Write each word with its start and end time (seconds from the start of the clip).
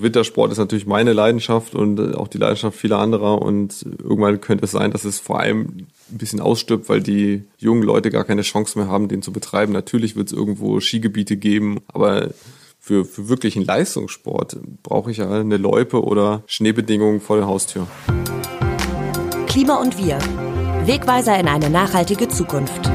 Wintersport 0.00 0.52
ist 0.52 0.58
natürlich 0.58 0.86
meine 0.86 1.12
Leidenschaft 1.12 1.74
und 1.74 1.98
äh, 1.98 2.14
auch 2.14 2.28
die 2.28 2.38
Leidenschaft 2.38 2.78
vieler 2.78 3.00
anderer 3.00 3.42
und 3.42 3.82
irgendwann 3.82 4.40
könnte 4.40 4.64
es 4.64 4.70
sein, 4.70 4.92
dass 4.92 5.04
es 5.04 5.18
vor 5.18 5.40
allem 5.40 5.88
ein 6.12 6.18
bisschen 6.18 6.40
ausstirbt, 6.40 6.88
weil 6.88 7.00
die 7.02 7.42
jungen 7.58 7.82
Leute 7.82 8.10
gar 8.10 8.22
keine 8.22 8.42
Chance 8.42 8.78
mehr 8.78 8.86
haben, 8.86 9.08
den 9.08 9.22
zu 9.22 9.32
betreiben. 9.32 9.72
Natürlich 9.72 10.14
wird 10.14 10.28
es 10.28 10.32
irgendwo 10.32 10.78
Skigebiete 10.78 11.36
geben, 11.36 11.80
aber 11.88 12.30
für, 12.78 13.04
für 13.04 13.28
wirklichen 13.28 13.64
Leistungssport 13.64 14.58
brauche 14.84 15.10
ich 15.10 15.16
ja 15.16 15.28
eine 15.28 15.56
Loipe 15.56 16.00
oder 16.04 16.44
Schneebedingungen 16.46 17.20
vor 17.20 17.36
der 17.36 17.48
Haustür. 17.48 17.88
Klima 19.48 19.80
und 19.80 19.98
wir. 19.98 20.18
Wegweiser 20.86 21.38
in 21.38 21.48
eine 21.48 21.70
nachhaltige 21.70 22.28
Zukunft. 22.28 22.88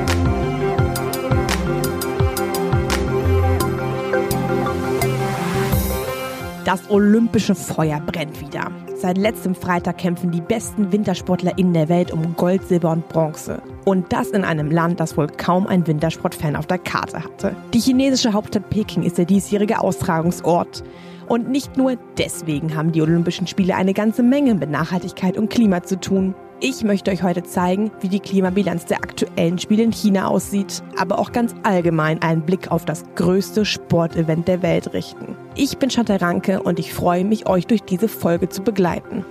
Das 6.66 6.90
olympische 6.90 7.56
Feuer 7.56 8.00
brennt 8.00 8.40
wieder. 8.40 8.72
Seit 8.96 9.18
letztem 9.18 9.54
Freitag 9.54 9.98
kämpfen 9.98 10.32
die 10.32 10.40
besten 10.40 10.94
WintersportlerInnen 10.94 11.74
der 11.74 11.90
Welt 11.90 12.10
um 12.10 12.38
Gold, 12.38 12.66
Silber 12.66 12.92
und 12.92 13.10
Bronze. 13.10 13.62
Und 13.84 14.14
das 14.14 14.30
in 14.30 14.46
einem 14.46 14.72
Land, 14.72 15.02
das 15.02 15.18
wohl 15.18 15.28
kaum 15.28 15.68
ein 15.68 15.86
Wintersportfan 15.86 16.56
auf 16.56 16.66
der 16.66 16.78
Karte 16.78 17.22
hatte. 17.22 17.54
Die 17.74 17.82
chinesische 17.82 18.32
Hauptstadt 18.32 18.70
Peking 18.70 19.04
ist 19.04 19.18
der 19.18 19.26
diesjährige 19.26 19.82
Austragungsort. 19.82 20.86
Und 21.28 21.50
nicht 21.50 21.76
nur 21.76 21.98
deswegen 22.18 22.78
haben 22.78 22.94
die 22.94 23.02
Olympischen 23.02 23.46
Spiele 23.46 23.76
eine 23.76 23.94
ganze 23.94 24.24
Menge 24.24 24.56
mit 24.56 24.70
Nachhaltigkeit 24.70 25.38
und 25.38 25.50
Klima 25.50 25.84
zu 25.84 26.00
tun. 26.00 26.34
Ich 26.66 26.82
möchte 26.86 27.12
euch 27.12 27.24
heute 27.24 27.44
zeigen, 27.44 27.92
wie 28.00 28.08
die 28.08 28.22
Klimabilanz 28.22 28.86
der 28.86 29.04
aktuellen 29.04 29.60
Spiele 29.60 29.84
in 29.84 29.92
China 29.92 30.30
aussieht, 30.30 30.82
aber 30.98 31.20
auch 31.20 31.34
ganz 31.34 31.54
allgemein 31.64 32.22
einen 32.22 32.44
Blick 32.44 32.72
auf 32.72 32.86
das 32.86 33.04
größte 33.16 33.66
Sportevent 33.66 34.48
der 34.48 34.62
Welt 34.62 34.94
richten. 34.94 35.36
Ich 35.56 35.78
bin 35.78 35.90
Chantal 35.90 36.20
Ranke 36.20 36.64
und 36.64 36.80
ich 36.80 36.94
freue 36.94 37.26
mich, 37.26 37.50
euch 37.50 37.68
durch 37.68 37.84
diese 37.84 38.08
Folge 38.08 38.48
zu 38.48 38.62
begleiten. 38.62 39.26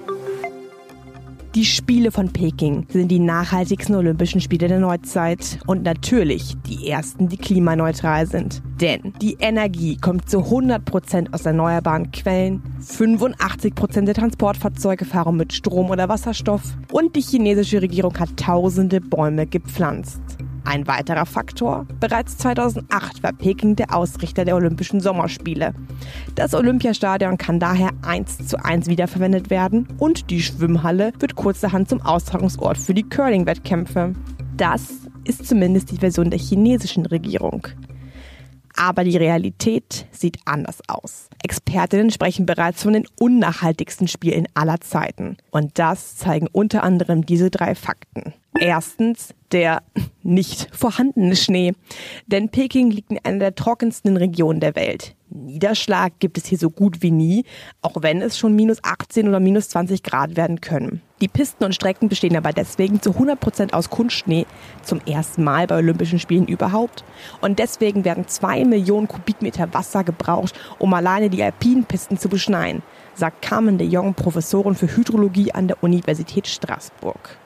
Die 1.54 1.66
Spiele 1.66 2.10
von 2.10 2.32
Peking 2.32 2.86
sind 2.88 3.08
die 3.08 3.18
nachhaltigsten 3.18 3.94
Olympischen 3.94 4.40
Spiele 4.40 4.68
der 4.68 4.78
Neuzeit 4.78 5.58
und 5.66 5.82
natürlich 5.82 6.56
die 6.66 6.88
ersten, 6.88 7.28
die 7.28 7.36
klimaneutral 7.36 8.26
sind. 8.26 8.62
Denn 8.80 9.12
die 9.20 9.36
Energie 9.38 9.98
kommt 9.98 10.30
zu 10.30 10.38
100% 10.38 11.34
aus 11.34 11.44
erneuerbaren 11.44 12.10
Quellen, 12.10 12.62
85% 12.80 14.06
der 14.06 14.14
Transportfahrzeuge 14.14 15.04
fahren 15.04 15.36
mit 15.36 15.52
Strom 15.52 15.90
oder 15.90 16.08
Wasserstoff 16.08 16.62
und 16.90 17.14
die 17.16 17.20
chinesische 17.20 17.82
Regierung 17.82 18.18
hat 18.18 18.34
tausende 18.38 19.02
Bäume 19.02 19.46
gepflanzt. 19.46 20.22
Ein 20.64 20.86
weiterer 20.86 21.26
Faktor, 21.26 21.86
bereits 21.98 22.38
2008 22.38 23.22
war 23.22 23.32
Peking 23.32 23.76
der 23.76 23.94
Ausrichter 23.94 24.44
der 24.44 24.54
Olympischen 24.54 25.00
Sommerspiele. 25.00 25.74
Das 26.34 26.54
Olympiastadion 26.54 27.36
kann 27.36 27.58
daher 27.58 27.90
eins 28.02 28.46
zu 28.46 28.64
eins 28.64 28.86
wiederverwendet 28.86 29.50
werden 29.50 29.88
und 29.98 30.30
die 30.30 30.40
Schwimmhalle 30.42 31.12
wird 31.18 31.34
kurzerhand 31.34 31.88
zum 31.88 32.00
Austragungsort 32.02 32.78
für 32.78 32.94
die 32.94 33.02
Curling-Wettkämpfe. 33.02 34.14
Das 34.56 34.88
ist 35.24 35.46
zumindest 35.46 35.90
die 35.90 35.98
Version 35.98 36.30
der 36.30 36.38
chinesischen 36.38 37.06
Regierung. 37.06 37.66
Aber 38.76 39.04
die 39.04 39.16
Realität 39.16 40.06
sieht 40.12 40.38
anders 40.44 40.80
aus. 40.88 41.28
Expertinnen 41.42 42.10
sprechen 42.10 42.46
bereits 42.46 42.82
von 42.82 42.94
den 42.94 43.06
unnachhaltigsten 43.20 44.08
Spielen 44.08 44.46
aller 44.54 44.80
Zeiten. 44.80 45.36
Und 45.50 45.78
das 45.78 46.16
zeigen 46.16 46.48
unter 46.50 46.82
anderem 46.82 47.26
diese 47.26 47.50
drei 47.50 47.74
Fakten. 47.74 48.32
Erstens 48.58 49.34
der 49.50 49.82
nicht 50.22 50.68
vorhandene 50.72 51.36
Schnee. 51.36 51.72
Denn 52.26 52.48
Peking 52.48 52.90
liegt 52.90 53.10
in 53.10 53.18
einer 53.22 53.38
der 53.38 53.54
trockensten 53.54 54.16
Regionen 54.16 54.60
der 54.60 54.76
Welt. 54.76 55.14
Niederschlag 55.30 56.12
gibt 56.18 56.36
es 56.36 56.46
hier 56.46 56.58
so 56.58 56.68
gut 56.68 57.00
wie 57.00 57.10
nie, 57.10 57.44
auch 57.80 57.94
wenn 58.00 58.20
es 58.20 58.38
schon 58.38 58.54
minus 58.54 58.78
18 58.82 59.28
oder 59.28 59.40
minus 59.40 59.70
20 59.70 60.02
Grad 60.02 60.36
werden 60.36 60.60
können. 60.60 61.00
Die 61.22 61.28
Pisten 61.28 61.64
und 61.64 61.74
Strecken 61.74 62.08
bestehen 62.08 62.36
aber 62.36 62.52
deswegen 62.52 63.00
zu 63.00 63.12
100 63.12 63.40
Prozent 63.40 63.74
aus 63.74 63.88
Kunstschnee, 63.88 64.46
zum 64.82 65.00
ersten 65.06 65.42
Mal 65.42 65.66
bei 65.66 65.76
Olympischen 65.78 66.18
Spielen 66.18 66.46
überhaupt. 66.46 67.04
Und 67.40 67.58
deswegen 67.58 68.04
werden 68.04 68.28
zwei 68.28 68.64
Millionen 68.64 69.08
Kubikmeter 69.08 69.72
Wasser 69.72 70.04
gebraucht, 70.04 70.58
um 70.78 70.92
alleine 70.92 71.30
die 71.30 71.42
alpinen 71.42 71.84
Pisten 71.84 72.18
zu 72.18 72.28
beschneien, 72.28 72.82
sagt 73.14 73.40
Carmen 73.40 73.78
de 73.78 73.86
Jong, 73.86 74.14
Professorin 74.14 74.74
für 74.74 74.94
Hydrologie 74.94 75.52
an 75.52 75.68
der 75.68 75.82
Universität 75.82 76.46
Straßburg. 76.46 77.38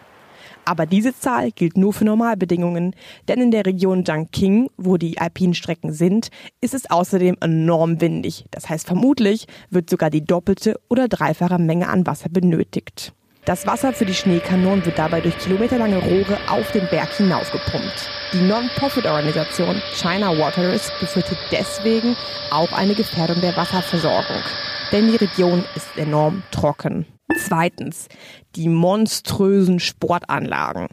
Aber 0.66 0.84
diese 0.84 1.16
Zahl 1.16 1.52
gilt 1.52 1.76
nur 1.76 1.92
für 1.92 2.04
Normalbedingungen, 2.04 2.96
denn 3.28 3.40
in 3.40 3.52
der 3.52 3.64
Region 3.64 4.02
Jiangqing, 4.02 4.68
wo 4.76 4.96
die 4.96 5.16
alpinen 5.18 5.54
Strecken 5.54 5.92
sind, 5.92 6.28
ist 6.60 6.74
es 6.74 6.90
außerdem 6.90 7.36
enorm 7.40 8.00
windig. 8.00 8.46
Das 8.50 8.68
heißt, 8.68 8.88
vermutlich 8.88 9.46
wird 9.70 9.88
sogar 9.88 10.10
die 10.10 10.24
doppelte 10.24 10.78
oder 10.88 11.06
dreifache 11.06 11.58
Menge 11.58 11.88
an 11.88 12.04
Wasser 12.04 12.28
benötigt. 12.28 13.12
Das 13.44 13.64
Wasser 13.64 13.92
für 13.92 14.04
die 14.04 14.14
Schneekanonen 14.14 14.84
wird 14.84 14.98
dabei 14.98 15.20
durch 15.20 15.38
kilometerlange 15.38 15.98
Rohre 15.98 16.36
auf 16.48 16.72
den 16.72 16.88
Berg 16.88 17.12
hinaufgepumpt. 17.16 18.10
Die 18.32 18.40
Non-Profit-Organisation 18.40 19.80
China 19.94 20.36
Waterers 20.36 20.90
befürchtet 20.98 21.38
deswegen 21.52 22.16
auch 22.50 22.72
eine 22.72 22.96
Gefährdung 22.96 23.40
der 23.40 23.56
Wasserversorgung. 23.56 24.42
Denn 24.90 25.12
die 25.12 25.16
Region 25.16 25.64
ist 25.76 25.96
enorm 25.96 26.42
trocken. 26.50 27.06
Zweitens, 27.36 28.08
die 28.54 28.68
monströsen 28.68 29.80
Sportanlagen. 29.80 30.88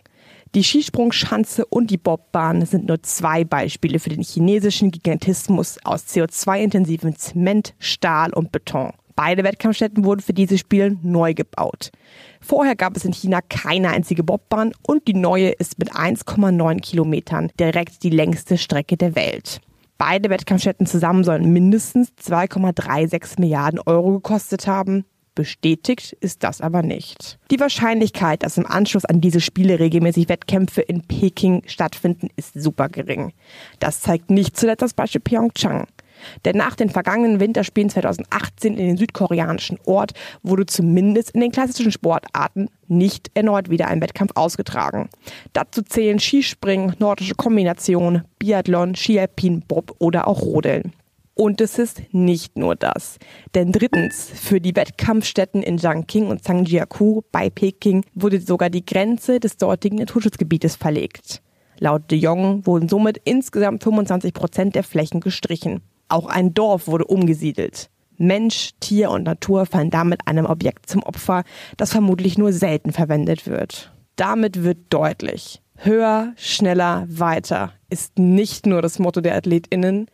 Die 0.56 0.64
Skisprungschanze 0.64 1.66
und 1.66 1.90
die 1.90 1.98
Bobbahn 1.98 2.66
sind 2.66 2.88
nur 2.88 3.02
zwei 3.02 3.44
Beispiele 3.44 3.98
für 3.98 4.10
den 4.10 4.22
chinesischen 4.22 4.92
Gigantismus 4.92 5.80
aus 5.84 6.06
CO2-intensivem 6.06 7.16
Zement, 7.18 7.74
Stahl 7.80 8.32
und 8.34 8.52
Beton. 8.52 8.92
Beide 9.16 9.44
Wettkampfstätten 9.44 10.06
wurden 10.06 10.22
für 10.22 10.34
diese 10.34 10.58
Spiele 10.58 10.98
neu 11.02 11.34
gebaut. 11.34 11.92
Vorher 12.40 12.76
gab 12.76 12.98
es 12.98 13.06
in 13.06 13.14
China 13.14 13.42
keine 13.42 13.90
einzige 13.90 14.24
Bobbahn 14.24 14.74
und 14.82 15.08
die 15.08 15.14
neue 15.14 15.50
ist 15.50 15.80
mit 15.80 15.92
1,9 15.94 16.80
Kilometern 16.82 17.50
direkt 17.60 18.04
die 18.04 18.10
längste 18.10 18.58
Strecke 18.58 18.98
der 18.98 19.16
Welt. 19.16 19.60
Beide 19.98 20.30
Wettkampfstätten 20.30 20.86
zusammen 20.86 21.24
sollen 21.24 21.54
mindestens 21.54 22.10
2,36 22.24 23.40
Milliarden 23.40 23.80
Euro 23.80 24.14
gekostet 24.14 24.68
haben. 24.68 25.06
Bestätigt 25.36 26.14
ist 26.20 26.44
das 26.44 26.62
aber 26.62 26.84
nicht. 26.84 27.40
Die 27.50 27.60
Wahrscheinlichkeit, 27.60 28.44
dass 28.44 28.58
im 28.58 28.68
Anschluss 28.68 29.06
an 29.06 29.20
diese 29.20 29.42
Spiele 29.42 29.80
regelmäßig 29.80 30.30
Wettkämpfe 30.30 30.82
in 30.82 31.02
Peking 31.02 31.64
stattfinden, 31.66 32.30
ist 32.36 32.54
super 32.54 32.88
gering. 32.88 33.34
Das 33.80 34.02
zeigt 34.02 34.30
nicht 34.30 34.56
zuletzt 34.56 34.84
das 34.84 34.94
Beispiel 34.94 35.22
Pyeongchang. 35.22 35.88
Denn 36.46 36.56
nach 36.56 36.76
den 36.76 36.90
vergangenen 36.90 37.40
Winterspielen 37.40 37.90
2018 37.90 38.78
in 38.78 38.88
den 38.88 38.98
südkoreanischen 38.98 39.80
Ort 39.86 40.14
wurde 40.42 40.66
zumindest 40.66 41.32
in 41.32 41.42
den 41.42 41.52
klassischen 41.52 41.92
Sportarten 41.92 42.70
nicht 42.88 43.32
erneut 43.34 43.70
wieder 43.70 43.88
ein 43.88 44.02
Wettkampf 44.02 44.32
ausgetragen. 44.36 45.10
Dazu 45.54 45.82
zählen 45.82 46.20
Skispringen, 46.20 46.96
nordische 47.00 47.36
Kombination, 47.36 48.24
Biathlon, 48.40 48.96
Skialpin, 48.96 49.64
Bob 49.68 49.96
oder 50.00 50.28
auch 50.28 50.42
Rodeln. 50.42 50.94
Und 51.36 51.62
es 51.62 51.80
ist 51.80 52.02
nicht 52.12 52.58
nur 52.58 52.76
das. 52.76 53.18
Denn 53.56 53.72
drittens, 53.72 54.30
für 54.34 54.62
die 54.62 54.76
Wettkampfstätten 54.76 55.64
in 55.64 55.78
Jiangqing 55.78 56.28
und 56.28 56.44
Zhangjiakou 56.44 57.24
bei 57.32 57.50
Peking 57.50 58.06
wurde 58.14 58.40
sogar 58.40 58.70
die 58.70 58.86
Grenze 58.86 59.40
des 59.40 59.58
dortigen 59.58 59.98
Naturschutzgebietes 59.98 60.76
verlegt. 60.76 61.42
Laut 61.80 62.12
de 62.12 62.20
Jong 62.20 62.66
wurden 62.68 62.88
somit 62.88 63.20
insgesamt 63.26 63.84
25 63.84 64.34
Prozent 64.34 64.76
der 64.76 64.84
Flächen 64.84 65.22
gestrichen. 65.22 65.82
Auch 66.08 66.28
ein 66.28 66.54
Dorf 66.54 66.88
wurde 66.88 67.06
umgesiedelt. 67.06 67.90
Mensch, 68.18 68.72
Tier 68.80 69.10
und 69.10 69.24
Natur 69.24 69.66
fallen 69.66 69.90
damit 69.90 70.28
einem 70.28 70.46
Objekt 70.46 70.88
zum 70.88 71.02
Opfer, 71.02 71.44
das 71.78 71.92
vermutlich 71.92 72.38
nur 72.38 72.54
selten 72.54 72.92
verwendet 72.92 73.48
wird. 73.48 73.92
Damit 74.16 74.64
wird 74.64 74.78
deutlich, 74.92 75.64
höher, 75.76 76.34
schneller, 76.38 77.06
weiter 77.10 77.74
ist 77.94 78.18
nicht 78.18 78.66
nur 78.66 78.82
das 78.82 78.98
Motto 78.98 79.22
der 79.22 79.36
AthletInnen, 79.36 80.08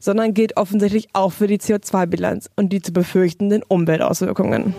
sondern 0.00 0.34
gilt 0.34 0.56
offensichtlich 0.56 1.08
auch 1.12 1.32
für 1.32 1.46
die 1.46 1.58
CO2-Bilanz 1.58 2.50
und 2.56 2.72
die 2.72 2.82
zu 2.82 2.92
befürchtenden 2.92 3.62
Umweltauswirkungen. 3.66 4.74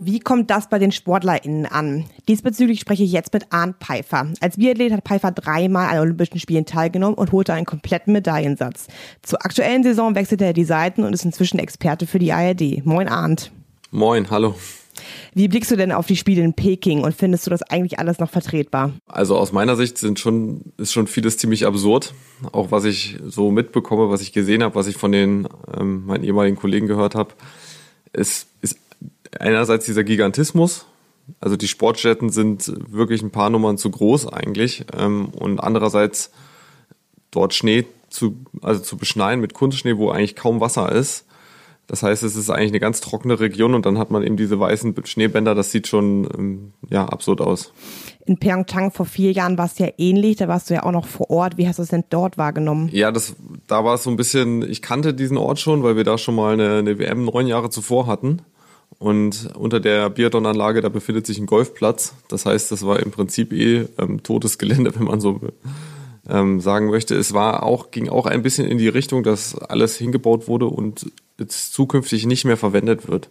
Wie 0.00 0.20
kommt 0.20 0.48
das 0.50 0.68
bei 0.68 0.78
den 0.78 0.90
SportlerInnen 0.90 1.66
an? 1.66 2.04
Diesbezüglich 2.28 2.80
spreche 2.80 3.02
ich 3.02 3.12
jetzt 3.12 3.34
mit 3.34 3.46
Arndt 3.50 3.76
Pfeiffer. 3.78 4.28
Als 4.40 4.56
Biathlet 4.56 4.92
hat 4.92 5.04
Pfeiffer 5.04 5.32
dreimal 5.32 5.88
an 5.88 5.98
Olympischen 5.98 6.40
Spielen 6.40 6.64
teilgenommen 6.64 7.18
und 7.18 7.32
holte 7.32 7.52
einen 7.52 7.66
kompletten 7.66 8.12
Medaillensatz. 8.14 8.86
Zur 9.22 9.44
aktuellen 9.44 9.82
Saison 9.82 10.14
wechselte 10.14 10.46
er 10.46 10.52
die 10.54 10.64
Seiten 10.64 11.04
und 11.04 11.12
ist 11.12 11.24
inzwischen 11.24 11.58
Experte 11.58 12.06
für 12.06 12.18
die 12.18 12.32
ARD. 12.32 12.86
Moin 12.86 13.08
Arndt. 13.08 13.50
Moin, 13.90 14.30
hallo. 14.30 14.54
Wie 15.34 15.48
blickst 15.48 15.70
du 15.70 15.76
denn 15.76 15.92
auf 15.92 16.06
die 16.06 16.16
Spiele 16.16 16.42
in 16.42 16.54
Peking 16.54 17.02
und 17.02 17.14
findest 17.14 17.46
du 17.46 17.50
das 17.50 17.62
eigentlich 17.62 17.98
alles 17.98 18.18
noch 18.18 18.30
vertretbar? 18.30 18.92
Also 19.06 19.36
aus 19.36 19.52
meiner 19.52 19.76
Sicht 19.76 19.98
sind 19.98 20.18
schon, 20.18 20.72
ist 20.76 20.92
schon 20.92 21.06
vieles 21.06 21.38
ziemlich 21.38 21.66
absurd. 21.66 22.14
Auch 22.52 22.70
was 22.70 22.84
ich 22.84 23.18
so 23.26 23.50
mitbekomme, 23.50 24.10
was 24.10 24.20
ich 24.20 24.32
gesehen 24.32 24.62
habe, 24.62 24.74
was 24.74 24.86
ich 24.86 24.96
von 24.96 25.12
den 25.12 25.48
ähm, 25.76 26.06
meinen 26.06 26.24
ehemaligen 26.24 26.56
Kollegen 26.56 26.86
gehört 26.86 27.14
habe. 27.14 27.34
Es 28.12 28.46
ist 28.62 28.78
einerseits 29.38 29.86
dieser 29.86 30.04
Gigantismus. 30.04 30.86
Also 31.40 31.56
die 31.56 31.68
Sportstätten 31.68 32.30
sind 32.30 32.72
wirklich 32.90 33.22
ein 33.22 33.30
paar 33.30 33.50
Nummern 33.50 33.78
zu 33.78 33.90
groß 33.90 34.32
eigentlich. 34.32 34.84
Ähm, 34.96 35.26
und 35.26 35.60
andererseits 35.60 36.30
dort 37.30 37.54
Schnee 37.54 37.84
zu, 38.08 38.36
also 38.62 38.80
zu 38.80 38.96
beschneien 38.96 39.40
mit 39.40 39.52
Kunstschnee, 39.52 39.98
wo 39.98 40.10
eigentlich 40.10 40.36
kaum 40.36 40.60
Wasser 40.60 40.90
ist 40.90 41.26
Das 41.88 42.02
heißt, 42.02 42.22
es 42.22 42.36
ist 42.36 42.50
eigentlich 42.50 42.70
eine 42.70 42.80
ganz 42.80 43.00
trockene 43.00 43.40
Region 43.40 43.74
und 43.74 43.86
dann 43.86 43.96
hat 43.96 44.10
man 44.10 44.22
eben 44.22 44.36
diese 44.36 44.60
weißen 44.60 44.94
Schneebänder. 45.04 45.54
Das 45.54 45.72
sieht 45.72 45.86
schon 45.88 46.28
ähm, 46.36 46.72
ja 46.90 47.06
absurd 47.06 47.40
aus. 47.40 47.72
In 48.26 48.38
Pyeongchang 48.38 48.92
vor 48.92 49.06
vier 49.06 49.32
Jahren 49.32 49.56
war 49.56 49.64
es 49.64 49.78
ja 49.78 49.88
ähnlich. 49.96 50.36
Da 50.36 50.48
warst 50.48 50.68
du 50.68 50.74
ja 50.74 50.82
auch 50.82 50.92
noch 50.92 51.06
vor 51.06 51.30
Ort. 51.30 51.56
Wie 51.56 51.66
hast 51.66 51.78
du 51.78 51.82
es 51.82 51.88
denn 51.88 52.04
dort 52.10 52.36
wahrgenommen? 52.36 52.90
Ja, 52.92 53.10
das, 53.10 53.36
da 53.66 53.86
war 53.86 53.94
es 53.94 54.02
so 54.02 54.10
ein 54.10 54.16
bisschen. 54.16 54.70
Ich 54.70 54.82
kannte 54.82 55.14
diesen 55.14 55.38
Ort 55.38 55.60
schon, 55.60 55.82
weil 55.82 55.96
wir 55.96 56.04
da 56.04 56.18
schon 56.18 56.34
mal 56.34 56.52
eine, 56.52 56.76
eine 56.76 56.98
WM 56.98 57.24
neun 57.24 57.46
Jahre 57.46 57.70
zuvor 57.70 58.06
hatten. 58.06 58.42
Und 58.98 59.48
unter 59.56 59.80
der 59.80 60.10
Biathlonanlage, 60.10 60.82
da 60.82 60.90
befindet 60.90 61.26
sich 61.26 61.38
ein 61.38 61.46
Golfplatz. 61.46 62.14
Das 62.28 62.44
heißt, 62.44 62.70
das 62.70 62.84
war 62.84 63.00
im 63.00 63.12
Prinzip 63.12 63.54
eh 63.54 63.86
ähm, 63.98 64.22
totes 64.22 64.58
Gelände, 64.58 64.94
wenn 64.98 65.06
man 65.06 65.22
so 65.22 65.40
ähm, 66.28 66.60
sagen 66.60 66.90
möchte. 66.90 67.14
Es 67.14 67.32
war 67.32 67.62
auch, 67.62 67.90
ging 67.90 68.10
auch 68.10 68.26
ein 68.26 68.42
bisschen 68.42 68.66
in 68.66 68.76
die 68.76 68.88
Richtung, 68.88 69.22
dass 69.22 69.56
alles 69.56 69.96
hingebaut 69.96 70.48
wurde 70.48 70.66
und 70.66 71.10
jetzt 71.38 71.72
zukünftig 71.72 72.26
nicht 72.26 72.44
mehr 72.44 72.56
verwendet 72.56 73.08
wird. 73.08 73.30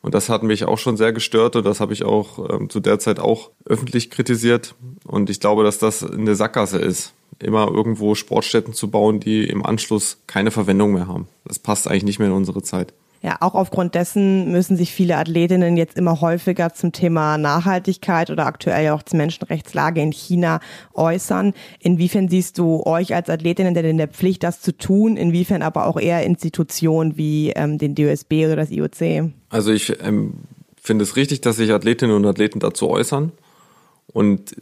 Und 0.00 0.14
das 0.14 0.28
hat 0.28 0.42
mich 0.42 0.64
auch 0.64 0.78
schon 0.78 0.96
sehr 0.96 1.12
gestört 1.12 1.54
und 1.54 1.64
das 1.64 1.78
habe 1.78 1.92
ich 1.92 2.04
auch 2.04 2.50
ähm, 2.50 2.68
zu 2.68 2.80
der 2.80 2.98
Zeit 2.98 3.20
auch 3.20 3.50
öffentlich 3.64 4.10
kritisiert. 4.10 4.74
Und 5.06 5.30
ich 5.30 5.38
glaube, 5.38 5.62
dass 5.62 5.78
das 5.78 6.02
eine 6.02 6.34
Sackgasse 6.34 6.78
ist, 6.78 7.12
immer 7.38 7.68
irgendwo 7.68 8.16
Sportstätten 8.16 8.74
zu 8.74 8.90
bauen, 8.90 9.20
die 9.20 9.44
im 9.44 9.64
Anschluss 9.64 10.18
keine 10.26 10.50
Verwendung 10.50 10.92
mehr 10.92 11.06
haben. 11.06 11.28
Das 11.44 11.60
passt 11.60 11.86
eigentlich 11.86 12.04
nicht 12.04 12.18
mehr 12.18 12.28
in 12.28 12.34
unsere 12.34 12.62
Zeit. 12.62 12.92
Ja, 13.22 13.36
auch 13.38 13.54
aufgrund 13.54 13.94
dessen 13.94 14.50
müssen 14.50 14.76
sich 14.76 14.90
viele 14.92 15.16
Athletinnen 15.16 15.76
jetzt 15.76 15.96
immer 15.96 16.20
häufiger 16.20 16.74
zum 16.74 16.90
Thema 16.90 17.38
Nachhaltigkeit 17.38 18.30
oder 18.30 18.46
aktuell 18.46 18.90
auch 18.90 19.04
zur 19.04 19.18
Menschenrechtslage 19.18 20.02
in 20.02 20.10
China 20.10 20.58
äußern. 20.92 21.54
Inwiefern 21.78 22.28
siehst 22.28 22.58
du 22.58 22.84
euch 22.84 23.14
als 23.14 23.30
Athletinnen 23.30 23.74
denn 23.74 23.84
in 23.84 23.96
der 23.96 24.08
Pflicht, 24.08 24.42
das 24.42 24.60
zu 24.60 24.76
tun? 24.76 25.16
Inwiefern 25.16 25.62
aber 25.62 25.86
auch 25.86 26.00
eher 26.00 26.24
Institutionen 26.24 27.16
wie 27.16 27.50
ähm, 27.50 27.78
den 27.78 27.94
DOSB 27.94 28.46
oder 28.46 28.56
das 28.56 28.72
IOC? 28.72 29.30
Also 29.50 29.70
ich 29.70 30.02
ähm, 30.02 30.34
finde 30.82 31.04
es 31.04 31.14
richtig, 31.14 31.42
dass 31.42 31.56
sich 31.56 31.70
Athletinnen 31.70 32.16
und 32.16 32.26
Athleten 32.26 32.58
dazu 32.58 32.90
äußern. 32.90 33.30
Und 34.12 34.56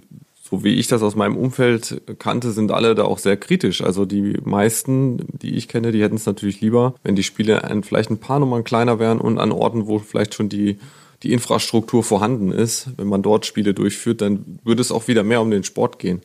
so 0.51 0.65
wie 0.65 0.75
ich 0.75 0.89
das 0.89 1.03
aus 1.03 1.15
meinem 1.15 1.37
Umfeld 1.37 2.03
kannte, 2.19 2.51
sind 2.51 2.73
alle 2.73 2.95
da 2.95 3.05
auch 3.05 3.19
sehr 3.19 3.37
kritisch. 3.37 3.83
Also 3.83 4.05
die 4.05 4.37
meisten, 4.45 5.25
die 5.41 5.55
ich 5.55 5.69
kenne, 5.69 5.93
die 5.93 6.03
hätten 6.03 6.17
es 6.17 6.27
natürlich 6.27 6.61
lieber, 6.61 6.95
wenn 7.05 7.15
die 7.15 7.23
Spiele 7.23 7.63
ein, 7.65 7.85
vielleicht 7.85 8.11
ein 8.11 8.19
paar 8.19 8.41
Nummern 8.41 8.65
kleiner 8.65 8.99
wären 8.99 9.21
und 9.21 9.39
an 9.39 9.53
Orten, 9.53 9.87
wo 9.87 10.01
vielleicht 10.01 10.35
schon 10.35 10.49
die, 10.49 10.79
die 11.23 11.33
Infrastruktur 11.33 12.03
vorhanden 12.03 12.51
ist. 12.51 12.89
Wenn 12.97 13.07
man 13.07 13.23
dort 13.23 13.47
Spiele 13.47 13.75
durchführt, 13.75 14.23
dann 14.23 14.59
würde 14.65 14.83
es 14.83 14.91
auch 14.91 15.07
wieder 15.07 15.23
mehr 15.23 15.41
um 15.41 15.51
den 15.51 15.63
Sport 15.63 16.01
gehen. 16.01 16.23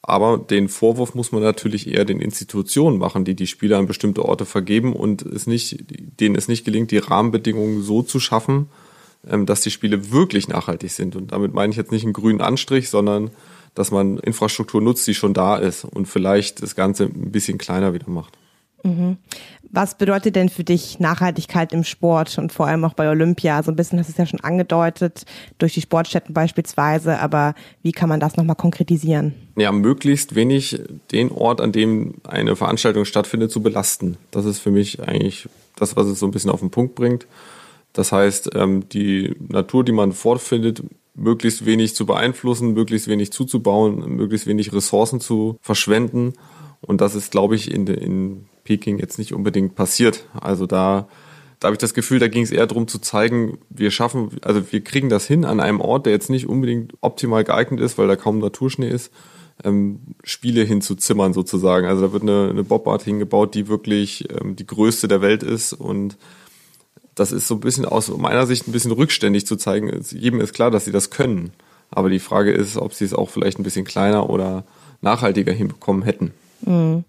Aber 0.00 0.38
den 0.38 0.68
Vorwurf 0.68 1.14
muss 1.14 1.32
man 1.32 1.42
natürlich 1.42 1.88
eher 1.92 2.04
den 2.04 2.20
Institutionen 2.20 2.96
machen, 2.96 3.24
die 3.24 3.34
die 3.34 3.48
Spiele 3.48 3.76
an 3.76 3.86
bestimmte 3.86 4.24
Orte 4.24 4.46
vergeben 4.46 4.94
und 4.94 5.22
es 5.22 5.46
nicht, 5.46 5.84
denen 6.20 6.36
es 6.36 6.48
nicht 6.48 6.64
gelingt, 6.64 6.90
die 6.92 6.98
Rahmenbedingungen 6.98 7.82
so 7.82 8.02
zu 8.02 8.20
schaffen, 8.20 8.68
dass 9.22 9.60
die 9.60 9.70
Spiele 9.70 10.12
wirklich 10.12 10.48
nachhaltig 10.48 10.92
sind. 10.92 11.16
Und 11.16 11.32
damit 11.32 11.52
meine 11.52 11.70
ich 11.70 11.76
jetzt 11.76 11.92
nicht 11.92 12.04
einen 12.04 12.12
grünen 12.12 12.40
Anstrich, 12.40 12.90
sondern 12.90 13.30
dass 13.74 13.90
man 13.90 14.18
Infrastruktur 14.18 14.80
nutzt, 14.80 15.06
die 15.06 15.14
schon 15.14 15.34
da 15.34 15.56
ist 15.56 15.84
und 15.84 16.06
vielleicht 16.06 16.62
das 16.62 16.74
Ganze 16.74 17.04
ein 17.04 17.30
bisschen 17.30 17.58
kleiner 17.58 17.92
wieder 17.92 18.08
macht. 18.08 18.36
Mhm. 18.82 19.18
Was 19.70 19.98
bedeutet 19.98 20.36
denn 20.36 20.48
für 20.48 20.64
dich 20.64 21.00
Nachhaltigkeit 21.00 21.72
im 21.72 21.82
Sport 21.82 22.38
und 22.38 22.52
vor 22.52 22.66
allem 22.66 22.84
auch 22.84 22.94
bei 22.94 23.10
Olympia? 23.10 23.62
So 23.62 23.72
ein 23.72 23.76
bisschen 23.76 23.98
hast 23.98 24.08
du 24.08 24.12
es 24.12 24.18
ja 24.18 24.26
schon 24.26 24.40
angedeutet, 24.40 25.24
durch 25.58 25.74
die 25.74 25.80
Sportstätten 25.80 26.32
beispielsweise, 26.32 27.18
aber 27.18 27.54
wie 27.82 27.92
kann 27.92 28.08
man 28.08 28.20
das 28.20 28.36
nochmal 28.36 28.56
konkretisieren? 28.56 29.34
Ja, 29.56 29.72
möglichst 29.72 30.34
wenig 30.34 30.80
den 31.10 31.30
Ort, 31.30 31.60
an 31.60 31.72
dem 31.72 32.14
eine 32.24 32.54
Veranstaltung 32.54 33.04
stattfindet, 33.04 33.50
zu 33.50 33.60
belasten. 33.60 34.16
Das 34.30 34.44
ist 34.44 34.60
für 34.60 34.70
mich 34.70 35.02
eigentlich 35.02 35.48
das, 35.74 35.96
was 35.96 36.06
es 36.06 36.20
so 36.20 36.26
ein 36.26 36.30
bisschen 36.30 36.50
auf 36.50 36.60
den 36.60 36.70
Punkt 36.70 36.94
bringt. 36.94 37.26
Das 37.96 38.12
heißt, 38.12 38.50
ähm, 38.54 38.90
die 38.90 39.34
Natur, 39.48 39.82
die 39.82 39.92
man 39.92 40.12
vorfindet, 40.12 40.82
möglichst 41.14 41.64
wenig 41.64 41.94
zu 41.94 42.04
beeinflussen, 42.04 42.74
möglichst 42.74 43.08
wenig 43.08 43.32
zuzubauen, 43.32 44.16
möglichst 44.16 44.46
wenig 44.46 44.70
Ressourcen 44.74 45.18
zu 45.18 45.58
verschwenden. 45.62 46.34
Und 46.82 47.00
das 47.00 47.14
ist, 47.14 47.30
glaube 47.30 47.56
ich, 47.56 47.72
in, 47.72 47.86
in 47.86 48.44
Peking 48.64 48.98
jetzt 48.98 49.18
nicht 49.18 49.32
unbedingt 49.32 49.76
passiert. 49.76 50.26
Also 50.38 50.66
da, 50.66 51.08
da 51.58 51.68
habe 51.68 51.74
ich 51.74 51.78
das 51.78 51.94
Gefühl, 51.94 52.18
da 52.18 52.28
ging 52.28 52.42
es 52.42 52.50
eher 52.50 52.66
darum 52.66 52.86
zu 52.86 52.98
zeigen, 52.98 53.56
wir 53.70 53.90
schaffen, 53.90 54.28
also 54.42 54.60
wir 54.70 54.84
kriegen 54.84 55.08
das 55.08 55.26
hin 55.26 55.46
an 55.46 55.58
einem 55.58 55.80
Ort, 55.80 56.04
der 56.04 56.12
jetzt 56.12 56.28
nicht 56.28 56.50
unbedingt 56.50 56.92
optimal 57.00 57.44
geeignet 57.44 57.80
ist, 57.80 57.96
weil 57.96 58.08
da 58.08 58.16
kaum 58.16 58.40
Naturschnee 58.40 58.90
ist, 58.90 59.10
ähm, 59.64 60.00
Spiele 60.22 60.64
hinzuzimmern 60.64 61.32
sozusagen. 61.32 61.86
Also 61.86 62.08
da 62.08 62.12
wird 62.12 62.24
eine, 62.24 62.50
eine 62.50 62.62
Bobart 62.62 63.04
hingebaut, 63.04 63.54
die 63.54 63.68
wirklich 63.68 64.28
ähm, 64.38 64.54
die 64.54 64.66
größte 64.66 65.08
der 65.08 65.22
Welt 65.22 65.42
ist 65.42 65.72
und 65.72 66.18
das 67.16 67.32
ist 67.32 67.48
so 67.48 67.54
ein 67.54 67.60
bisschen 67.60 67.86
aus 67.86 68.08
meiner 68.08 68.46
Sicht 68.46 68.68
ein 68.68 68.72
bisschen 68.72 68.92
rückständig 68.92 69.46
zu 69.46 69.56
zeigen. 69.56 69.90
Jedem 70.10 70.40
ist 70.40 70.52
klar, 70.52 70.70
dass 70.70 70.84
sie 70.84 70.92
das 70.92 71.10
können. 71.10 71.52
Aber 71.90 72.10
die 72.10 72.18
Frage 72.18 72.52
ist, 72.52 72.76
ob 72.76 72.92
sie 72.92 73.04
es 73.04 73.14
auch 73.14 73.30
vielleicht 73.30 73.58
ein 73.58 73.62
bisschen 73.62 73.84
kleiner 73.84 74.28
oder 74.28 74.64
nachhaltiger 75.00 75.52
hinbekommen 75.52 76.02
hätten. 76.02 76.32
Mhm. 76.60 77.04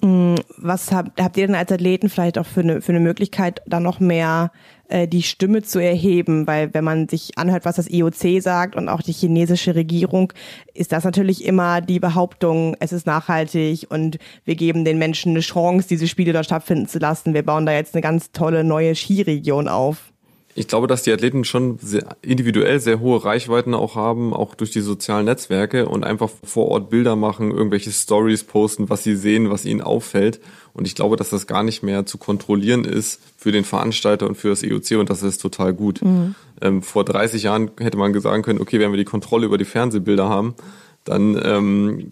Mm, 0.00 0.36
was 0.56 0.92
habt, 0.92 1.20
habt 1.20 1.36
ihr 1.36 1.46
denn 1.46 1.56
als 1.56 1.72
Athleten 1.72 2.08
vielleicht 2.08 2.38
auch 2.38 2.46
für 2.46 2.60
eine, 2.60 2.80
für 2.80 2.92
eine 2.92 3.00
Möglichkeit, 3.00 3.62
da 3.66 3.80
noch 3.80 3.98
mehr 3.98 4.52
äh, 4.88 5.08
die 5.08 5.24
Stimme 5.24 5.62
zu 5.62 5.80
erheben? 5.80 6.46
Weil 6.46 6.72
wenn 6.72 6.84
man 6.84 7.08
sich 7.08 7.36
anhört, 7.36 7.64
was 7.64 7.76
das 7.76 7.90
IOC 7.90 8.40
sagt 8.40 8.76
und 8.76 8.88
auch 8.88 9.02
die 9.02 9.12
chinesische 9.12 9.74
Regierung, 9.74 10.32
ist 10.72 10.92
das 10.92 11.02
natürlich 11.02 11.44
immer 11.44 11.80
die 11.80 11.98
Behauptung, 11.98 12.76
es 12.78 12.92
ist 12.92 13.06
nachhaltig 13.06 13.86
und 13.90 14.18
wir 14.44 14.54
geben 14.54 14.84
den 14.84 14.98
Menschen 14.98 15.32
eine 15.32 15.40
Chance, 15.40 15.88
diese 15.88 16.06
Spiele 16.06 16.32
dort 16.32 16.46
stattfinden 16.46 16.86
zu 16.86 17.00
lassen. 17.00 17.34
Wir 17.34 17.44
bauen 17.44 17.66
da 17.66 17.72
jetzt 17.72 17.94
eine 17.94 18.02
ganz 18.02 18.30
tolle 18.30 18.62
neue 18.62 18.94
Skiregion 18.94 19.66
auf. 19.66 20.12
Ich 20.58 20.66
glaube, 20.66 20.88
dass 20.88 21.04
die 21.04 21.12
Athleten 21.12 21.44
schon 21.44 21.78
sehr 21.78 22.16
individuell 22.20 22.80
sehr 22.80 22.98
hohe 22.98 23.24
Reichweiten 23.24 23.74
auch 23.74 23.94
haben, 23.94 24.34
auch 24.34 24.56
durch 24.56 24.72
die 24.72 24.80
sozialen 24.80 25.26
Netzwerke 25.26 25.88
und 25.88 26.04
einfach 26.04 26.28
vor 26.42 26.66
Ort 26.66 26.90
Bilder 26.90 27.14
machen, 27.14 27.52
irgendwelche 27.52 27.92
Stories 27.92 28.42
posten, 28.42 28.90
was 28.90 29.04
sie 29.04 29.14
sehen, 29.14 29.50
was 29.50 29.64
ihnen 29.64 29.80
auffällt. 29.80 30.40
Und 30.72 30.88
ich 30.88 30.96
glaube, 30.96 31.14
dass 31.14 31.30
das 31.30 31.46
gar 31.46 31.62
nicht 31.62 31.84
mehr 31.84 32.06
zu 32.06 32.18
kontrollieren 32.18 32.84
ist 32.84 33.20
für 33.36 33.52
den 33.52 33.62
Veranstalter 33.62 34.26
und 34.26 34.34
für 34.34 34.48
das 34.48 34.64
EOC 34.64 34.98
und 34.98 35.10
das 35.10 35.22
ist 35.22 35.40
total 35.40 35.72
gut. 35.72 36.02
Mhm. 36.02 36.34
Ähm, 36.60 36.82
vor 36.82 37.04
30 37.04 37.44
Jahren 37.44 37.70
hätte 37.78 37.96
man 37.96 38.18
sagen 38.20 38.42
können, 38.42 38.60
okay, 38.60 38.80
wenn 38.80 38.90
wir 38.90 38.98
die 38.98 39.04
Kontrolle 39.04 39.46
über 39.46 39.58
die 39.58 39.64
Fernsehbilder 39.64 40.28
haben, 40.28 40.56
dann 41.04 41.40
ähm, 41.40 42.08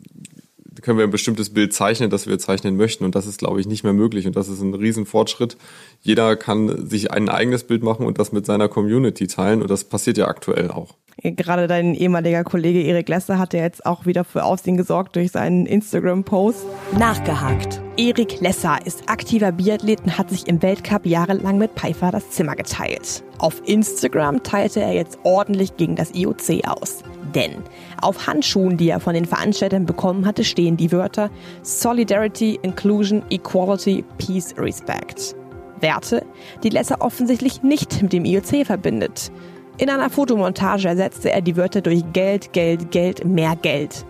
können 0.82 0.98
wir 0.98 1.04
ein 1.04 1.10
bestimmtes 1.10 1.50
Bild 1.50 1.72
zeichnen, 1.72 2.10
das 2.10 2.26
wir 2.26 2.38
zeichnen 2.38 2.76
möchten. 2.76 3.04
Und 3.04 3.14
das 3.14 3.26
ist, 3.26 3.38
glaube 3.38 3.60
ich, 3.60 3.66
nicht 3.66 3.84
mehr 3.84 3.92
möglich. 3.92 4.26
Und 4.26 4.36
das 4.36 4.48
ist 4.48 4.60
ein 4.60 4.74
Riesenfortschritt. 4.74 5.56
Jeder 6.02 6.36
kann 6.36 6.86
sich 6.88 7.10
ein 7.10 7.28
eigenes 7.28 7.64
Bild 7.64 7.82
machen 7.82 8.06
und 8.06 8.18
das 8.18 8.32
mit 8.32 8.46
seiner 8.46 8.68
Community 8.68 9.26
teilen. 9.26 9.62
Und 9.62 9.70
das 9.70 9.84
passiert 9.84 10.18
ja 10.18 10.28
aktuell 10.28 10.70
auch. 10.70 10.94
Gerade 11.22 11.66
dein 11.66 11.94
ehemaliger 11.94 12.44
Kollege 12.44 12.82
Erik 12.82 13.08
Lesser 13.08 13.38
hat 13.38 13.54
ja 13.54 13.62
jetzt 13.62 13.86
auch 13.86 14.04
wieder 14.04 14.22
für 14.22 14.44
Aufsehen 14.44 14.76
gesorgt 14.76 15.16
durch 15.16 15.32
seinen 15.32 15.64
Instagram-Post. 15.64 16.66
Nachgehakt. 16.98 17.80
Erik 17.96 18.40
Lesser 18.40 18.78
ist 18.84 19.08
aktiver 19.08 19.52
Biathlet 19.52 20.02
und 20.04 20.18
hat 20.18 20.28
sich 20.28 20.46
im 20.46 20.60
Weltcup 20.60 21.06
jahrelang 21.06 21.56
mit 21.56 21.70
Pfeiffer 21.72 22.10
das 22.10 22.30
Zimmer 22.30 22.54
geteilt. 22.54 23.24
Auf 23.38 23.62
Instagram 23.66 24.42
teilte 24.42 24.80
er 24.80 24.92
jetzt 24.92 25.18
ordentlich 25.22 25.76
gegen 25.76 25.96
das 25.96 26.14
IOC 26.14 26.66
aus. 26.66 27.02
Denn 27.34 27.62
auf 28.00 28.26
Handschuhen, 28.26 28.76
die 28.76 28.88
er 28.88 29.00
von 29.00 29.14
den 29.14 29.26
Veranstaltern 29.26 29.84
bekommen 29.84 30.24
hatte, 30.24 30.44
stehen 30.44 30.76
die 30.76 30.92
Wörter 30.92 31.30
Solidarity, 31.62 32.58
Inclusion, 32.62 33.22
Equality, 33.30 34.04
Peace, 34.18 34.54
Respect. 34.56 35.36
Werte, 35.80 36.24
die 36.62 36.70
Lesser 36.70 37.02
offensichtlich 37.02 37.62
nicht 37.62 38.02
mit 38.02 38.12
dem 38.12 38.24
IOC 38.24 38.64
verbindet. 38.64 39.30
In 39.78 39.90
einer 39.90 40.08
Fotomontage 40.08 40.88
ersetzte 40.88 41.30
er 41.30 41.42
die 41.42 41.56
Wörter 41.56 41.82
durch 41.82 42.02
Geld, 42.14 42.54
Geld, 42.54 42.90
Geld, 42.90 43.26
mehr 43.26 43.56
Geld. 43.60 44.06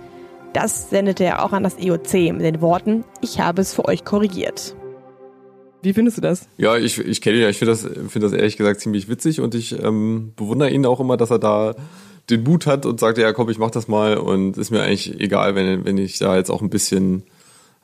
Das 0.53 0.89
sendete 0.91 1.25
er 1.25 1.45
auch 1.45 1.53
an 1.53 1.65
das 1.65 1.79
IOC 1.79 2.33
mit 2.33 2.43
den 2.43 2.61
Worten, 2.61 3.05
ich 3.21 3.41
habe 3.41 3.63
es 3.63 3.75
für 3.75 3.85
euch 3.87 4.05
korrigiert. 4.05 4.77
Wie 5.87 5.93
findest 5.93 6.17
du 6.17 6.21
das? 6.21 6.49
Ja, 6.59 6.77
ich, 6.77 6.99
ich 6.99 7.21
kenne 7.21 7.37
ihn 7.37 7.43
ja. 7.43 7.49
Ich 7.49 7.59
finde 7.59 7.71
das, 7.71 7.83
find 7.83 8.25
das 8.25 8.33
ehrlich 8.33 8.57
gesagt 8.57 8.81
ziemlich 8.81 9.09
witzig 9.09 9.41
und 9.41 9.55
ich 9.55 9.81
ähm, 9.81 10.33
bewundere 10.35 10.69
ihn 10.69 10.85
auch 10.85 10.99
immer, 10.99 11.17
dass 11.17 11.31
er 11.31 11.39
da 11.39 11.77
den 12.29 12.43
Mut 12.43 12.67
hat 12.67 12.87
und 12.87 12.99
sagt, 12.99 13.19
ja 13.19 13.33
komm, 13.33 13.51
ich 13.51 13.59
mach 13.59 13.71
das 13.71 13.87
mal 13.87 14.17
und 14.17 14.59
ist 14.59 14.73
mir 14.73 14.83
eigentlich 14.83 15.21
egal, 15.21 15.55
wenn, 15.55 15.85
wenn 15.85 15.97
ich 15.97 16.19
da 16.19 16.35
jetzt 16.35 16.51
auch 16.51 16.61
ein 16.61 16.71
bisschen 16.71 17.23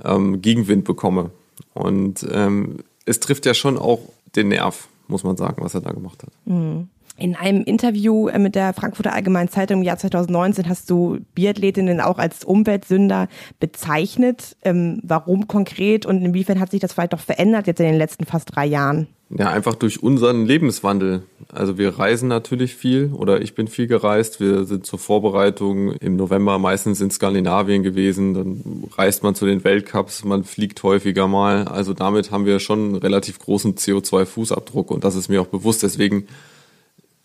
ähm, 0.05 0.43
Gegenwind 0.43 0.83
bekomme. 0.83 1.31
Und 1.75 2.27
ähm, 2.29 2.79
es 3.05 3.21
trifft 3.21 3.47
ja 3.47 3.55
schon 3.55 3.79
auch 3.79 4.01
den 4.35 4.49
Nerv, 4.49 4.89
muss 5.07 5.23
man 5.23 5.37
sagen, 5.37 5.63
was 5.63 5.75
er 5.75 5.81
da 5.81 5.93
gemacht 5.93 6.25
hat. 6.25 6.33
Mhm. 6.45 6.89
In 7.19 7.37
einem 7.37 7.63
Interview 7.63 8.29
äh, 8.29 8.39
mit 8.39 8.55
der 8.55 8.73
Frankfurter 8.73 9.13
Allgemeinen 9.13 9.49
Zeitung 9.49 9.79
im 9.79 9.83
Jahr 9.85 9.99
2019 9.99 10.69
hast 10.69 10.89
du 10.89 11.19
Biathletinnen 11.35 12.01
auch 12.01 12.19
als 12.19 12.43
Umweltsünder 12.43 13.29
bezeichnet. 13.61 14.57
Ähm, 14.63 15.01
warum 15.03 15.47
konkret 15.47 16.07
und 16.07 16.23
inwiefern 16.23 16.59
hat 16.59 16.71
sich 16.71 16.81
das 16.81 16.95
vielleicht 16.95 17.13
doch 17.13 17.21
verändert 17.21 17.67
jetzt 17.67 17.81
in 17.81 17.87
den 17.87 17.99
letzten 17.99 18.25
fast 18.25 18.55
drei 18.55 18.67
Jahren? 18.67 19.09
Ja, 19.35 19.51
einfach 19.51 19.75
durch 19.75 20.03
unseren 20.03 20.45
Lebenswandel. 20.45 21.23
Also 21.51 21.79
wir 21.79 21.99
reisen 21.99 22.29
natürlich 22.29 22.75
viel 22.75 23.13
oder 23.15 23.41
ich 23.41 23.55
bin 23.55 23.67
viel 23.67 23.87
gereist. 23.87 24.41
Wir 24.41 24.65
sind 24.65 24.85
zur 24.85 24.99
Vorbereitung 24.99 25.93
im 25.93 26.17
November 26.17 26.59
meistens 26.59 27.01
in 27.01 27.11
Skandinavien 27.11 27.83
gewesen. 27.83 28.35
Dann 28.35 28.85
reist 28.95 29.23
man 29.23 29.35
zu 29.35 29.47
den 29.47 29.65
Weltcups, 29.65 30.25
man 30.25 30.45
fliegt 30.45 30.83
häufiger 30.83 31.29
mal. 31.29 31.67
Also 31.67 31.95
damit 31.95 32.31
haben 32.31 32.45
wir 32.45 32.59
schon 32.61 32.81
einen 32.81 32.97
relativ 32.97 33.39
großen 33.39 33.75
CO2-Fußabdruck 33.75 34.89
und 34.89 35.05
das 35.05 35.15
ist 35.15 35.31
mir 35.31 35.41
auch 35.41 35.47
bewusst. 35.47 35.83
Deswegen 35.83 36.27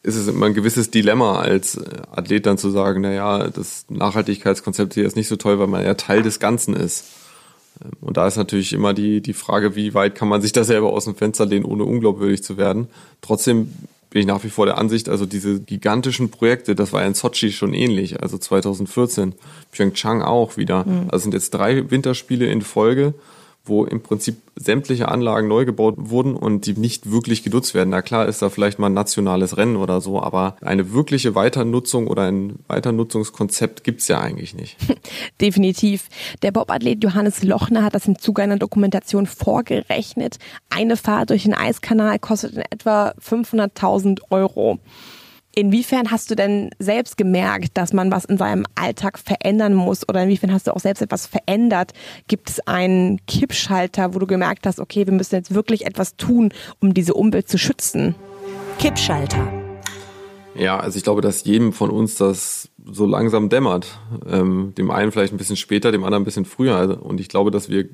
ist 0.08 0.16
es 0.16 0.30
immer 0.30 0.46
ein 0.46 0.54
gewisses 0.54 0.90
Dilemma 0.90 1.40
als 1.40 1.78
Athlet 2.12 2.46
dann 2.46 2.58
zu 2.58 2.70
sagen, 2.70 3.02
na 3.02 3.12
ja, 3.12 3.50
das 3.50 3.86
Nachhaltigkeitskonzept 3.90 4.94
hier 4.94 5.06
ist 5.06 5.18
nicht 5.18 5.28
so 5.28 5.36
toll, 5.36 5.60
weil 5.60 5.68
man 5.68 5.84
ja 5.84 5.96
Teil 5.96 6.22
des 6.22 6.40
Ganzen 6.40 6.74
ist. 6.74 7.04
Und 8.00 8.16
da 8.16 8.26
ist 8.26 8.38
natürlich 8.38 8.72
immer 8.72 8.94
die, 8.94 9.20
die 9.22 9.34
Frage, 9.34 9.76
wie 9.76 9.94
weit 9.94 10.16
kann 10.16 10.30
man 10.30 10.42
sich 10.42 10.54
da 10.54 10.64
selber 10.64 10.94
aus 10.94 11.04
dem 11.04 11.16
Fenster 11.16 11.46
lehnen, 11.46 11.66
ohne 11.66 11.84
unglaubwürdig 11.84 12.42
zu 12.42 12.56
werden. 12.56 12.88
Trotzdem 13.22 13.74
bin 14.10 14.22
ich 14.22 14.26
nach 14.26 14.46
wie 14.46 14.50
vor 14.50 14.66
der 14.66 14.78
Ansicht, 14.78 15.10
also 15.10 15.26
diese 15.26 15.60
gigantischen 15.60 16.32
Projekte, 16.32 16.74
das 16.74 16.94
war 16.94 17.02
ja 17.02 17.08
in 17.08 17.14
Sochi 17.14 17.52
schon 17.52 17.74
ähnlich, 17.74 18.24
also 18.24 18.38
2014, 18.38 19.34
Pyeongchang 19.74 20.22
auch 20.22 20.56
wieder. 20.56 20.86
Mhm. 20.86 21.10
Also 21.10 21.24
sind 21.24 21.34
jetzt 21.34 21.54
drei 21.54 21.92
Winterspiele 21.92 22.46
in 22.46 22.62
Folge 22.62 23.14
wo 23.67 23.86
im 23.86 24.01
Prinzip 24.01 24.38
sämtliche 24.55 25.07
Anlagen 25.09 25.47
neu 25.47 25.65
gebaut 25.65 25.95
wurden 25.97 26.36
und 26.36 26.65
die 26.65 26.74
nicht 26.74 27.12
wirklich 27.12 27.43
genutzt 27.43 27.74
werden. 27.74 27.89
Na 27.89 28.01
klar 28.01 28.27
ist 28.27 28.41
da 28.41 28.50
vielleicht 28.50 28.79
mal 28.79 28.88
ein 28.88 28.93
nationales 28.93 29.57
Rennen 29.57 29.75
oder 29.75 30.01
so, 30.01 30.21
aber 30.21 30.57
eine 30.62 30.93
wirkliche 30.93 31.36
Weiternutzung 31.36 32.07
oder 32.07 32.24
ein 32.24 32.59
Weiternutzungskonzept 32.67 33.83
gibt's 33.83 34.07
ja 34.07 34.19
eigentlich 34.19 34.55
nicht. 34.55 34.77
Definitiv. 35.41 36.09
Der 36.41 36.51
Bobathlet 36.51 37.03
Johannes 37.03 37.43
Lochner 37.43 37.83
hat 37.83 37.95
das 37.95 38.07
im 38.07 38.17
Zuge 38.17 38.41
einer 38.41 38.57
Dokumentation 38.57 39.25
vorgerechnet. 39.25 40.38
Eine 40.69 40.97
Fahrt 40.97 41.29
durch 41.29 41.43
den 41.43 41.53
Eiskanal 41.53 42.19
kostet 42.19 42.53
in 42.53 42.63
etwa 42.69 43.13
500.000 43.21 44.21
Euro. 44.29 44.79
Inwiefern 45.58 46.12
hast 46.12 46.30
du 46.30 46.36
denn 46.36 46.70
selbst 46.78 47.18
gemerkt, 47.18 47.80
dass 47.80 47.92
man 47.92 48.12
was 48.12 48.26
in 48.26 48.38
seinem 48.38 48.64
Alltag 48.76 49.18
verändern 49.18 49.74
muss 49.74 50.08
oder 50.08 50.22
inwiefern 50.22 50.54
hast 50.54 50.68
du 50.68 50.76
auch 50.76 50.80
selbst 50.80 51.02
etwas 51.02 51.26
verändert? 51.26 51.94
Gibt 52.28 52.52
es 52.52 52.60
einen 52.68 53.26
Kippschalter, 53.26 54.14
wo 54.14 54.20
du 54.20 54.28
gemerkt 54.28 54.68
hast, 54.68 54.80
okay, 54.80 55.08
wir 55.08 55.14
müssen 55.14 55.34
jetzt 55.34 55.56
wirklich 55.56 55.88
etwas 55.88 56.16
tun, 56.16 56.54
um 56.80 56.94
diese 56.94 57.16
Umwelt 57.16 57.50
zu 57.50 57.58
schützen? 57.58 58.14
Kippschalter. 58.78 59.52
Ja, 60.54 60.80
also 60.80 60.96
ich 60.96 61.04
glaube, 61.04 61.22
dass 61.22 61.44
jedem 61.44 61.74
von 61.74 61.90
uns 61.90 62.18
das 62.18 62.70
so 62.86 63.08
langsam 63.08 63.50
dämmert. 63.50 63.98
Ähm, 64.30 64.76
dem 64.78 64.92
einen 64.92 65.12
vielleicht 65.12 65.34
ein 65.34 65.38
bisschen 65.38 65.58
später, 65.58 65.92
dem 65.92 66.04
anderen 66.04 66.22
ein 66.22 66.26
bisschen 66.26 66.46
früher. 66.46 66.76
Also, 66.76 66.98
und 66.98 67.20
ich 67.20 67.30
glaube, 67.30 67.50
dass 67.50 67.68
wir 67.68 67.90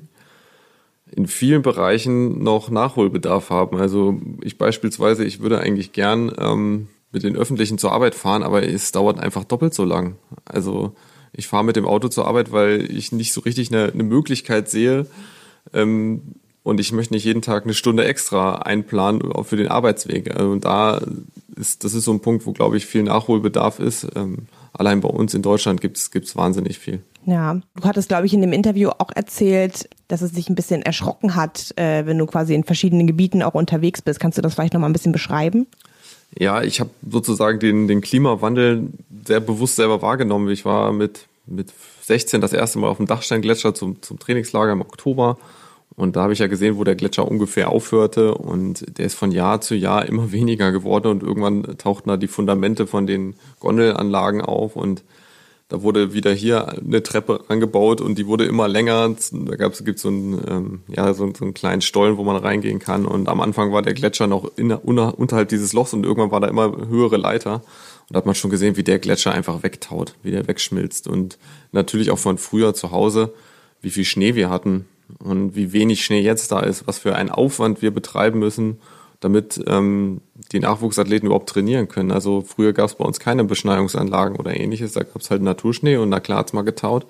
in 1.10 1.26
vielen 1.26 1.62
Bereichen 1.62 2.42
noch 2.42 2.68
Nachholbedarf 2.68 3.48
haben. 3.48 3.78
Also 3.78 4.20
ich 4.42 4.58
beispielsweise, 4.58 5.24
ich 5.24 5.40
würde 5.40 5.60
eigentlich 5.60 5.92
gern 5.92 6.30
ähm, 6.38 6.88
mit 7.14 7.22
den 7.22 7.36
Öffentlichen 7.36 7.78
zur 7.78 7.92
Arbeit 7.92 8.14
fahren, 8.14 8.42
aber 8.42 8.62
es 8.68 8.92
dauert 8.92 9.18
einfach 9.18 9.44
doppelt 9.44 9.72
so 9.72 9.84
lang. 9.84 10.16
Also 10.44 10.94
ich 11.32 11.46
fahre 11.46 11.64
mit 11.64 11.76
dem 11.76 11.86
Auto 11.86 12.08
zur 12.08 12.26
Arbeit, 12.26 12.52
weil 12.52 12.90
ich 12.90 13.12
nicht 13.12 13.32
so 13.32 13.40
richtig 13.40 13.72
eine, 13.72 13.92
eine 13.92 14.02
Möglichkeit 14.02 14.68
sehe 14.68 15.06
ähm, 15.72 16.34
und 16.62 16.80
ich 16.80 16.92
möchte 16.92 17.14
nicht 17.14 17.24
jeden 17.24 17.42
Tag 17.42 17.64
eine 17.64 17.74
Stunde 17.74 18.04
extra 18.04 18.56
einplanen 18.56 19.22
für 19.44 19.56
den 19.56 19.68
Arbeitsweg. 19.68 20.34
Also 20.34 20.56
da 20.56 21.00
ist, 21.56 21.84
das 21.84 21.94
ist 21.94 22.04
so 22.04 22.12
ein 22.12 22.20
Punkt, 22.20 22.46
wo, 22.46 22.52
glaube 22.52 22.76
ich, 22.76 22.86
viel 22.86 23.02
Nachholbedarf 23.02 23.80
ist. 23.80 24.06
Ähm, 24.16 24.46
allein 24.72 25.00
bei 25.00 25.08
uns 25.08 25.34
in 25.34 25.42
Deutschland 25.42 25.80
gibt 25.80 25.98
es 25.98 26.36
wahnsinnig 26.36 26.78
viel. 26.78 27.02
Ja, 27.26 27.54
du 27.54 27.84
hattest, 27.84 28.08
glaube 28.08 28.26
ich, 28.26 28.34
in 28.34 28.40
dem 28.40 28.52
Interview 28.52 28.90
auch 28.90 29.10
erzählt, 29.14 29.88
dass 30.08 30.22
es 30.22 30.32
sich 30.32 30.48
ein 30.48 30.54
bisschen 30.54 30.82
erschrocken 30.82 31.34
hat, 31.34 31.72
äh, 31.76 32.06
wenn 32.06 32.18
du 32.18 32.26
quasi 32.26 32.54
in 32.54 32.64
verschiedenen 32.64 33.06
Gebieten 33.06 33.42
auch 33.42 33.54
unterwegs 33.54 34.02
bist. 34.02 34.20
Kannst 34.20 34.38
du 34.38 34.42
das 34.42 34.54
vielleicht 34.54 34.74
nochmal 34.74 34.90
ein 34.90 34.94
bisschen 34.94 35.12
beschreiben? 35.12 35.66
Ja, 36.38 36.62
ich 36.62 36.80
habe 36.80 36.90
sozusagen 37.08 37.58
den, 37.58 37.86
den 37.86 38.00
Klimawandel 38.00 38.88
sehr 39.26 39.40
bewusst 39.40 39.76
selber 39.76 40.02
wahrgenommen. 40.02 40.48
Ich 40.50 40.64
war 40.64 40.92
mit, 40.92 41.26
mit 41.46 41.72
16 42.02 42.40
das 42.40 42.52
erste 42.52 42.78
Mal 42.78 42.88
auf 42.88 42.96
dem 42.96 43.06
Dachsteingletscher 43.06 43.74
zum, 43.74 44.02
zum 44.02 44.18
Trainingslager 44.18 44.72
im 44.72 44.80
Oktober. 44.80 45.38
Und 45.96 46.16
da 46.16 46.22
habe 46.22 46.32
ich 46.32 46.40
ja 46.40 46.48
gesehen, 46.48 46.76
wo 46.76 46.82
der 46.82 46.96
Gletscher 46.96 47.28
ungefähr 47.28 47.70
aufhörte. 47.70 48.34
Und 48.34 48.98
der 48.98 49.06
ist 49.06 49.14
von 49.14 49.30
Jahr 49.30 49.60
zu 49.60 49.74
Jahr 49.74 50.06
immer 50.06 50.32
weniger 50.32 50.72
geworden. 50.72 51.08
Und 51.08 51.22
irgendwann 51.22 51.78
tauchten 51.78 52.08
da 52.08 52.16
die 52.16 52.28
Fundamente 52.28 52.86
von 52.86 53.06
den 53.06 53.34
Gondelanlagen 53.60 54.40
auf. 54.40 54.76
Und 54.76 55.04
da 55.74 55.82
wurde 55.82 56.14
wieder 56.14 56.32
hier 56.32 56.68
eine 56.68 57.02
Treppe 57.02 57.40
angebaut 57.48 58.00
und 58.00 58.16
die 58.16 58.28
wurde 58.28 58.44
immer 58.44 58.68
länger. 58.68 59.12
Da 59.32 59.56
gab's, 59.56 59.84
gibt's 59.84 60.02
so 60.02 60.08
einen, 60.08 60.40
ähm, 60.48 60.80
ja, 60.86 61.12
so, 61.14 61.32
so 61.36 61.44
einen 61.44 61.52
kleinen 61.52 61.82
Stollen, 61.82 62.16
wo 62.16 62.22
man 62.22 62.36
reingehen 62.36 62.78
kann. 62.78 63.06
Und 63.06 63.28
am 63.28 63.40
Anfang 63.40 63.72
war 63.72 63.82
der 63.82 63.92
Gletscher 63.92 64.28
noch 64.28 64.52
in, 64.56 64.70
unter, 64.70 65.18
unterhalb 65.18 65.48
dieses 65.48 65.72
Lochs 65.72 65.92
und 65.92 66.04
irgendwann 66.04 66.30
war 66.30 66.38
da 66.38 66.46
immer 66.46 66.86
höhere 66.88 67.16
Leiter. 67.16 67.54
Und 67.54 68.10
da 68.10 68.18
hat 68.18 68.26
man 68.26 68.36
schon 68.36 68.52
gesehen, 68.52 68.76
wie 68.76 68.84
der 68.84 69.00
Gletscher 69.00 69.32
einfach 69.32 69.64
wegtaut, 69.64 70.14
wie 70.22 70.30
der 70.30 70.46
wegschmilzt. 70.46 71.08
Und 71.08 71.38
natürlich 71.72 72.12
auch 72.12 72.20
von 72.20 72.38
früher 72.38 72.72
zu 72.72 72.92
Hause, 72.92 73.34
wie 73.80 73.90
viel 73.90 74.04
Schnee 74.04 74.36
wir 74.36 74.50
hatten 74.50 74.86
und 75.18 75.56
wie 75.56 75.72
wenig 75.72 76.04
Schnee 76.04 76.20
jetzt 76.20 76.52
da 76.52 76.60
ist, 76.60 76.86
was 76.86 77.00
für 77.00 77.16
einen 77.16 77.30
Aufwand 77.30 77.82
wir 77.82 77.90
betreiben 77.90 78.38
müssen, 78.38 78.78
damit 79.24 79.58
ähm, 79.66 80.20
die 80.52 80.60
Nachwuchsathleten 80.60 81.26
überhaupt 81.26 81.48
trainieren 81.48 81.88
können. 81.88 82.12
Also 82.12 82.42
früher 82.42 82.74
gab 82.74 82.90
es 82.90 82.94
bei 82.94 83.06
uns 83.06 83.18
keine 83.18 83.42
Beschneiungsanlagen 83.42 84.36
oder 84.36 84.54
ähnliches, 84.54 84.92
da 84.92 85.02
gab 85.02 85.22
es 85.22 85.30
halt 85.30 85.40
Naturschnee 85.40 85.96
und 85.96 86.10
na 86.10 86.20
klar 86.20 86.40
hat's 86.40 86.52
mal 86.52 86.60
getaut. 86.60 87.06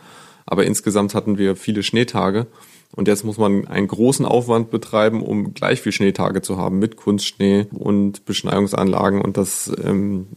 Aber 0.46 0.64
insgesamt 0.64 1.12
hatten 1.12 1.38
wir 1.38 1.56
viele 1.56 1.82
Schneetage 1.82 2.46
und 2.94 3.08
jetzt 3.08 3.24
muss 3.24 3.36
man 3.36 3.66
einen 3.66 3.88
großen 3.88 4.26
Aufwand 4.26 4.70
betreiben, 4.70 5.24
um 5.24 5.54
gleich 5.54 5.80
viel 5.80 5.90
Schneetage 5.90 6.40
zu 6.40 6.56
haben 6.56 6.78
mit 6.78 6.94
Kunstschnee 6.94 7.66
und 7.72 8.24
Beschneiungsanlagen 8.26 9.20
und 9.20 9.36
das, 9.36 9.72
ähm, 9.82 10.28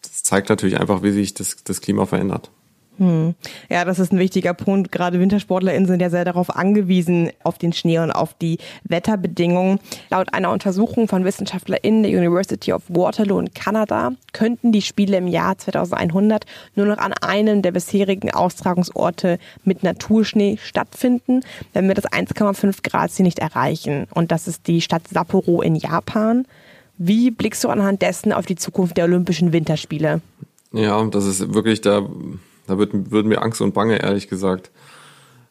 das 0.00 0.22
zeigt 0.22 0.48
natürlich 0.48 0.80
einfach, 0.80 1.02
wie 1.02 1.10
sich 1.10 1.34
das, 1.34 1.56
das 1.64 1.82
Klima 1.82 2.06
verändert. 2.06 2.50
Hm. 2.98 3.34
Ja, 3.68 3.84
das 3.84 3.98
ist 3.98 4.12
ein 4.12 4.18
wichtiger 4.18 4.54
Punkt. 4.54 4.90
Gerade 4.90 5.20
WintersportlerInnen 5.20 5.86
sind 5.86 6.00
ja 6.00 6.08
sehr 6.08 6.24
darauf 6.24 6.54
angewiesen, 6.54 7.30
auf 7.42 7.58
den 7.58 7.72
Schnee 7.72 7.98
und 7.98 8.10
auf 8.10 8.34
die 8.34 8.58
Wetterbedingungen. 8.84 9.80
Laut 10.10 10.32
einer 10.32 10.50
Untersuchung 10.50 11.06
von 11.06 11.24
WissenschaftlerInnen 11.24 12.04
der 12.04 12.12
University 12.12 12.72
of 12.72 12.82
Waterloo 12.88 13.38
in 13.38 13.52
Kanada 13.52 14.12
könnten 14.32 14.72
die 14.72 14.82
Spiele 14.82 15.18
im 15.18 15.28
Jahr 15.28 15.58
2100 15.58 16.46
nur 16.74 16.86
noch 16.86 16.98
an 16.98 17.12
einem 17.12 17.62
der 17.62 17.72
bisherigen 17.72 18.30
Austragungsorte 18.30 19.38
mit 19.64 19.82
Naturschnee 19.82 20.58
stattfinden, 20.62 21.40
wenn 21.74 21.88
wir 21.88 21.94
das 21.94 22.06
1,5 22.06 22.82
Grad 22.82 23.10
Ziel 23.10 23.24
nicht 23.24 23.38
erreichen. 23.38 24.06
Und 24.14 24.32
das 24.32 24.48
ist 24.48 24.66
die 24.66 24.80
Stadt 24.80 25.08
Sapporo 25.08 25.60
in 25.60 25.74
Japan. 25.74 26.46
Wie 26.98 27.30
blickst 27.30 27.62
du 27.62 27.68
anhand 27.68 28.00
dessen 28.00 28.32
auf 28.32 28.46
die 28.46 28.56
Zukunft 28.56 28.96
der 28.96 29.04
Olympischen 29.04 29.52
Winterspiele? 29.52 30.22
Ja, 30.72 31.04
das 31.06 31.26
ist 31.26 31.54
wirklich 31.54 31.82
da 31.82 32.06
da 32.66 32.78
wird, 32.78 33.10
würden 33.10 33.28
mir 33.28 33.42
Angst 33.42 33.60
und 33.60 33.74
Bange, 33.74 34.02
ehrlich 34.02 34.28
gesagt. 34.28 34.70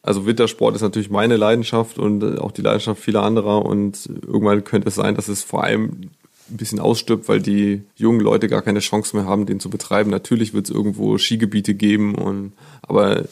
Also 0.02 0.24
Wintersport 0.24 0.76
ist 0.76 0.82
natürlich 0.82 1.10
meine 1.10 1.36
Leidenschaft 1.36 1.98
und 1.98 2.38
auch 2.38 2.52
die 2.52 2.62
Leidenschaft 2.62 3.02
vieler 3.02 3.22
anderer 3.22 3.66
und 3.66 4.06
irgendwann 4.06 4.62
könnte 4.62 4.88
es 4.88 4.94
sein, 4.94 5.16
dass 5.16 5.26
es 5.26 5.42
vor 5.42 5.64
allem 5.64 6.10
ein 6.48 6.56
bisschen 6.56 6.78
ausstirbt, 6.78 7.28
weil 7.28 7.40
die 7.40 7.82
jungen 7.96 8.20
Leute 8.20 8.46
gar 8.46 8.62
keine 8.62 8.78
Chance 8.78 9.16
mehr 9.16 9.26
haben, 9.26 9.46
den 9.46 9.58
zu 9.58 9.68
betreiben. 9.68 10.10
Natürlich 10.10 10.54
wird 10.54 10.66
es 10.66 10.74
irgendwo 10.74 11.18
Skigebiete 11.18 11.74
geben 11.74 12.14
und 12.14 12.52
aber 12.82 13.24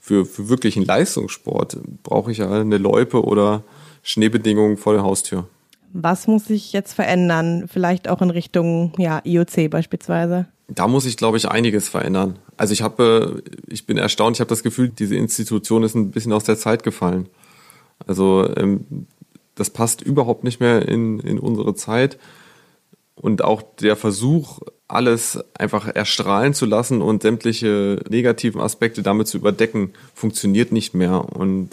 für, 0.00 0.24
für 0.24 0.48
wirklichen 0.48 0.84
Leistungssport 0.84 1.78
brauche 2.02 2.32
ich 2.32 2.38
ja 2.38 2.50
eine 2.50 2.78
Loipe 2.78 3.22
oder 3.22 3.62
Schneebedingungen 4.02 4.76
vor 4.76 4.94
der 4.94 5.02
Haustür. 5.02 5.46
Was 5.92 6.26
muss 6.26 6.46
sich 6.46 6.72
jetzt 6.72 6.94
verändern? 6.94 7.68
Vielleicht 7.70 8.08
auch 8.08 8.22
in 8.22 8.30
Richtung 8.30 8.94
ja, 8.96 9.20
IOC 9.24 9.70
beispielsweise? 9.70 10.46
Da 10.74 10.88
muss 10.88 11.06
ich, 11.06 11.16
glaube 11.16 11.36
ich, 11.36 11.48
einiges 11.48 11.88
verändern. 11.88 12.38
Also 12.56 12.72
ich 12.72 12.82
habe, 12.82 13.42
ich 13.66 13.86
bin 13.86 13.98
erstaunt, 13.98 14.36
ich 14.36 14.40
habe 14.40 14.48
das 14.48 14.62
Gefühl, 14.62 14.88
diese 14.88 15.16
Institution 15.16 15.82
ist 15.82 15.94
ein 15.94 16.10
bisschen 16.10 16.32
aus 16.32 16.44
der 16.44 16.56
Zeit 16.56 16.82
gefallen. 16.82 17.28
Also 18.06 18.48
ähm, 18.56 19.06
das 19.54 19.70
passt 19.70 20.02
überhaupt 20.02 20.44
nicht 20.44 20.60
mehr 20.60 20.88
in, 20.88 21.20
in 21.20 21.38
unsere 21.38 21.74
Zeit. 21.74 22.18
Und 23.14 23.44
auch 23.44 23.62
der 23.80 23.96
Versuch, 23.96 24.60
alles 24.88 25.38
einfach 25.54 25.86
erstrahlen 25.88 26.54
zu 26.54 26.66
lassen 26.66 27.02
und 27.02 27.22
sämtliche 27.22 28.00
negativen 28.08 28.60
Aspekte 28.60 29.02
damit 29.02 29.28
zu 29.28 29.38
überdecken, 29.38 29.92
funktioniert 30.14 30.72
nicht 30.72 30.94
mehr. 30.94 31.24
Und 31.34 31.70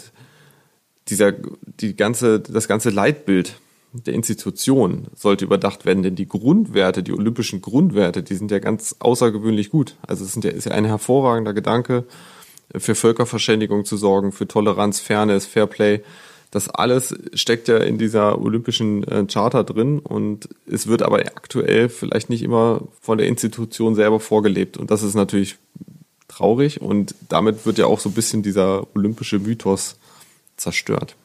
dieser, 1.08 1.32
die 1.80 1.96
ganze, 1.96 2.40
das 2.40 2.68
ganze 2.68 2.90
Leitbild 2.90 3.54
der 3.92 4.14
Institution 4.14 5.08
sollte 5.14 5.44
überdacht 5.44 5.84
werden, 5.84 6.02
denn 6.02 6.14
die 6.14 6.28
Grundwerte, 6.28 7.02
die 7.02 7.12
olympischen 7.12 7.60
Grundwerte, 7.60 8.22
die 8.22 8.34
sind 8.34 8.50
ja 8.50 8.58
ganz 8.58 8.96
außergewöhnlich 9.00 9.70
gut. 9.70 9.96
Also 10.06 10.24
es 10.24 10.38
ja, 10.42 10.50
ist 10.50 10.66
ja 10.66 10.72
ein 10.72 10.84
hervorragender 10.84 11.52
Gedanke, 11.52 12.04
für 12.76 12.94
Völkerverständigung 12.94 13.84
zu 13.84 13.96
sorgen, 13.96 14.32
für 14.32 14.46
Toleranz, 14.46 15.00
Fairness, 15.00 15.46
Fairplay. 15.46 16.02
Das 16.52 16.68
alles 16.68 17.14
steckt 17.34 17.68
ja 17.68 17.78
in 17.78 17.98
dieser 17.98 18.40
olympischen 18.40 19.04
äh, 19.04 19.24
Charta 19.26 19.62
drin 19.62 20.00
und 20.00 20.48
es 20.66 20.86
wird 20.86 21.02
aber 21.02 21.18
aktuell 21.18 21.88
vielleicht 21.88 22.28
nicht 22.30 22.42
immer 22.42 22.82
von 23.00 23.18
der 23.18 23.28
Institution 23.28 23.94
selber 23.94 24.20
vorgelebt. 24.20 24.76
Und 24.76 24.90
das 24.90 25.02
ist 25.02 25.14
natürlich 25.14 25.56
traurig 26.28 26.80
und 26.80 27.14
damit 27.28 27.66
wird 27.66 27.78
ja 27.78 27.86
auch 27.86 28.00
so 28.00 28.08
ein 28.08 28.14
bisschen 28.14 28.42
dieser 28.42 28.86
olympische 28.94 29.38
Mythos 29.38 29.96
zerstört. 30.56 31.16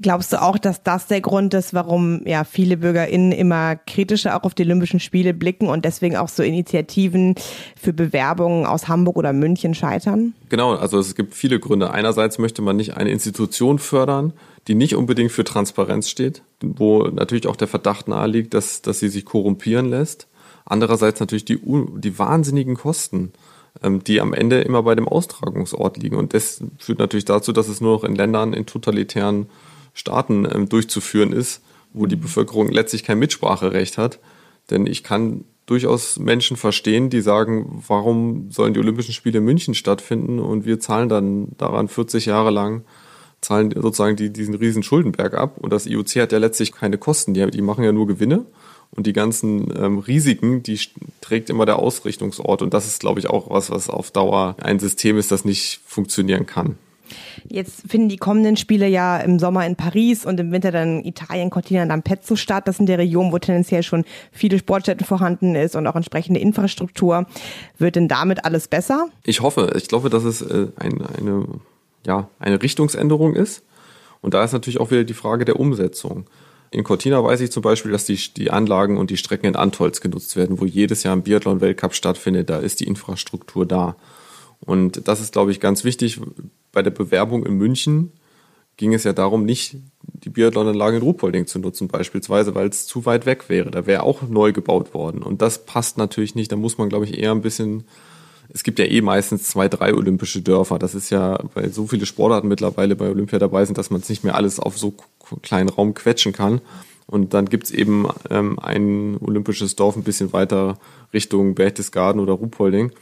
Glaubst 0.00 0.32
du 0.32 0.42
auch, 0.42 0.58
dass 0.58 0.82
das 0.82 1.06
der 1.06 1.20
Grund 1.20 1.54
ist, 1.54 1.72
warum 1.72 2.26
ja 2.26 2.44
viele 2.44 2.76
BürgerInnen 2.76 3.32
immer 3.32 3.76
kritischer 3.76 4.36
auch 4.36 4.42
auf 4.42 4.54
die 4.54 4.64
Olympischen 4.64 4.98
Spiele 4.98 5.34
blicken 5.34 5.68
und 5.68 5.84
deswegen 5.84 6.16
auch 6.16 6.28
so 6.28 6.42
Initiativen 6.42 7.36
für 7.80 7.92
Bewerbungen 7.92 8.66
aus 8.66 8.88
Hamburg 8.88 9.16
oder 9.16 9.32
München 9.32 9.74
scheitern? 9.74 10.34
Genau, 10.48 10.74
also 10.74 10.98
es 10.98 11.14
gibt 11.14 11.34
viele 11.34 11.60
Gründe. 11.60 11.92
Einerseits 11.92 12.38
möchte 12.38 12.60
man 12.60 12.76
nicht 12.76 12.96
eine 12.96 13.10
Institution 13.10 13.78
fördern, 13.78 14.32
die 14.66 14.74
nicht 14.74 14.96
unbedingt 14.96 15.30
für 15.30 15.44
Transparenz 15.44 16.08
steht, 16.08 16.42
wo 16.60 17.04
natürlich 17.04 17.46
auch 17.46 17.56
der 17.56 17.68
Verdacht 17.68 18.08
naheliegt, 18.08 18.52
dass, 18.54 18.82
dass 18.82 18.98
sie 18.98 19.08
sich 19.08 19.24
korrumpieren 19.24 19.88
lässt. 19.88 20.26
Andererseits 20.64 21.20
natürlich 21.20 21.44
die, 21.44 21.60
die 21.62 22.18
wahnsinnigen 22.18 22.74
Kosten 22.76 23.32
ähm, 23.82 24.04
die 24.04 24.20
am 24.20 24.32
Ende 24.32 24.60
immer 24.60 24.82
bei 24.84 24.94
dem 24.94 25.08
Austragungsort 25.08 25.96
liegen. 25.96 26.16
Und 26.16 26.32
das 26.32 26.62
führt 26.78 26.98
natürlich 26.98 27.24
dazu, 27.24 27.52
dass 27.52 27.68
es 27.68 27.80
nur 27.80 27.96
noch 27.96 28.04
in 28.04 28.14
Ländern, 28.14 28.52
in 28.52 28.66
totalitären 28.66 29.46
Staaten 29.94 30.46
ähm, 30.50 30.68
durchzuführen 30.68 31.32
ist, 31.32 31.62
wo 31.92 32.06
die 32.06 32.16
Bevölkerung 32.16 32.70
letztlich 32.70 33.04
kein 33.04 33.18
Mitspracherecht 33.18 33.96
hat. 33.96 34.18
Denn 34.70 34.86
ich 34.86 35.04
kann 35.04 35.44
durchaus 35.66 36.18
Menschen 36.18 36.56
verstehen, 36.56 37.08
die 37.08 37.20
sagen, 37.20 37.82
warum 37.86 38.50
sollen 38.50 38.74
die 38.74 38.80
Olympischen 38.80 39.14
Spiele 39.14 39.38
in 39.38 39.44
München 39.44 39.74
stattfinden? 39.74 40.40
Und 40.40 40.66
wir 40.66 40.80
zahlen 40.80 41.08
dann 41.08 41.48
daran 41.56 41.88
40 41.88 42.26
Jahre 42.26 42.50
lang, 42.50 42.84
zahlen 43.40 43.72
sozusagen 43.74 44.16
die, 44.16 44.30
diesen 44.30 44.54
riesen 44.54 44.82
Schuldenberg 44.82 45.34
ab. 45.34 45.58
Und 45.58 45.72
das 45.72 45.86
IOC 45.86 46.16
hat 46.16 46.32
ja 46.32 46.38
letztlich 46.38 46.72
keine 46.72 46.98
Kosten, 46.98 47.32
die, 47.32 47.50
die 47.50 47.62
machen 47.62 47.84
ja 47.84 47.92
nur 47.92 48.06
Gewinne. 48.06 48.44
Und 48.90 49.06
die 49.06 49.12
ganzen 49.12 49.72
ähm, 49.76 49.98
Risiken, 49.98 50.62
die 50.62 50.78
trägt 51.20 51.50
immer 51.50 51.66
der 51.66 51.78
Ausrichtungsort. 51.78 52.62
Und 52.62 52.74
das 52.74 52.86
ist, 52.86 53.00
glaube 53.00 53.18
ich, 53.18 53.28
auch 53.28 53.50
was, 53.50 53.70
was 53.70 53.90
auf 53.90 54.10
Dauer 54.10 54.56
ein 54.62 54.78
System 54.78 55.18
ist, 55.18 55.32
das 55.32 55.44
nicht 55.44 55.80
funktionieren 55.84 56.46
kann. 56.46 56.78
Jetzt 57.48 57.82
finden 57.88 58.08
die 58.08 58.16
kommenden 58.16 58.56
Spiele 58.56 58.88
ja 58.88 59.18
im 59.18 59.38
Sommer 59.38 59.66
in 59.66 59.76
Paris 59.76 60.24
und 60.24 60.40
im 60.40 60.52
Winter 60.52 60.72
dann 60.72 61.04
Italien, 61.04 61.50
Cortina 61.50 61.82
d'Ampezzo 61.82 62.36
statt. 62.36 62.68
Das 62.68 62.78
sind 62.78 62.88
die 62.88 62.94
Regionen, 62.94 63.32
wo 63.32 63.38
tendenziell 63.38 63.82
schon 63.82 64.04
viele 64.32 64.58
Sportstätten 64.58 65.06
vorhanden 65.06 65.54
ist 65.54 65.76
und 65.76 65.86
auch 65.86 65.96
entsprechende 65.96 66.40
Infrastruktur. 66.40 67.26
Wird 67.78 67.96
denn 67.96 68.08
damit 68.08 68.44
alles 68.44 68.68
besser? 68.68 69.08
Ich 69.24 69.40
hoffe. 69.40 69.72
Ich 69.76 69.88
glaube, 69.88 70.10
dass 70.10 70.24
es 70.24 70.42
äh, 70.42 70.68
ein, 70.76 71.02
eine, 71.18 71.46
ja, 72.06 72.28
eine 72.38 72.62
Richtungsänderung 72.62 73.34
ist. 73.34 73.62
Und 74.20 74.34
da 74.34 74.42
ist 74.42 74.52
natürlich 74.52 74.80
auch 74.80 74.90
wieder 74.90 75.04
die 75.04 75.14
Frage 75.14 75.44
der 75.44 75.60
Umsetzung. 75.60 76.26
In 76.70 76.82
Cortina 76.82 77.22
weiß 77.22 77.40
ich 77.40 77.52
zum 77.52 77.62
Beispiel, 77.62 77.92
dass 77.92 78.04
die, 78.04 78.18
die 78.36 78.50
Anlagen 78.50 78.96
und 78.96 79.10
die 79.10 79.16
Strecken 79.16 79.46
in 79.46 79.54
Antolz 79.54 80.00
genutzt 80.00 80.34
werden, 80.34 80.60
wo 80.60 80.64
jedes 80.64 81.04
Jahr 81.04 81.14
ein 81.14 81.22
Biathlon-Weltcup 81.22 81.94
stattfindet. 81.94 82.50
Da 82.50 82.58
ist 82.58 82.80
die 82.80 82.88
Infrastruktur 82.88 83.64
da. 83.64 83.96
Und 84.66 85.06
das 85.08 85.20
ist, 85.20 85.32
glaube 85.32 85.50
ich, 85.50 85.60
ganz 85.60 85.84
wichtig. 85.84 86.20
Bei 86.72 86.82
der 86.82 86.90
Bewerbung 86.90 87.44
in 87.44 87.54
München 87.54 88.12
ging 88.76 88.94
es 88.94 89.04
ja 89.04 89.12
darum, 89.12 89.44
nicht 89.44 89.76
die 90.02 90.30
Biathlonanlage 90.30 90.96
in 90.96 91.02
Ruhpolding 91.02 91.46
zu 91.46 91.58
nutzen, 91.58 91.88
beispielsweise, 91.88 92.54
weil 92.54 92.68
es 92.68 92.86
zu 92.86 93.06
weit 93.06 93.26
weg 93.26 93.48
wäre. 93.48 93.70
Da 93.70 93.86
wäre 93.86 94.02
auch 94.02 94.22
neu 94.22 94.52
gebaut 94.52 94.94
worden. 94.94 95.22
Und 95.22 95.42
das 95.42 95.64
passt 95.64 95.98
natürlich 95.98 96.34
nicht. 96.34 96.50
Da 96.50 96.56
muss 96.56 96.78
man, 96.78 96.88
glaube 96.88 97.04
ich, 97.04 97.18
eher 97.18 97.30
ein 97.30 97.42
bisschen. 97.42 97.84
Es 98.52 98.62
gibt 98.62 98.78
ja 98.78 98.84
eh 98.84 99.00
meistens 99.00 99.44
zwei, 99.44 99.68
drei 99.68 99.94
olympische 99.94 100.42
Dörfer. 100.42 100.78
Das 100.78 100.94
ist 100.94 101.10
ja, 101.10 101.38
weil 101.54 101.72
so 101.72 101.86
viele 101.86 102.06
Sportarten 102.06 102.48
mittlerweile 102.48 102.94
bei 102.94 103.08
Olympia 103.08 103.38
dabei 103.38 103.64
sind, 103.64 103.78
dass 103.78 103.90
man 103.90 104.00
es 104.00 104.08
nicht 104.08 104.22
mehr 104.22 104.34
alles 104.34 104.60
auf 104.60 104.78
so 104.78 104.94
kleinen 105.42 105.68
Raum 105.68 105.94
quetschen 105.94 106.32
kann. 106.32 106.60
Und 107.06 107.34
dann 107.34 107.46
gibt's 107.46 107.70
eben 107.70 108.06
ähm, 108.30 108.58
ein 108.58 109.18
olympisches 109.20 109.76
Dorf 109.76 109.96
ein 109.96 110.04
bisschen 110.04 110.32
weiter 110.32 110.78
Richtung 111.12 111.54
Berchtesgaden 111.54 112.20
oder 112.20 112.34
Ruhpolding. 112.34 112.92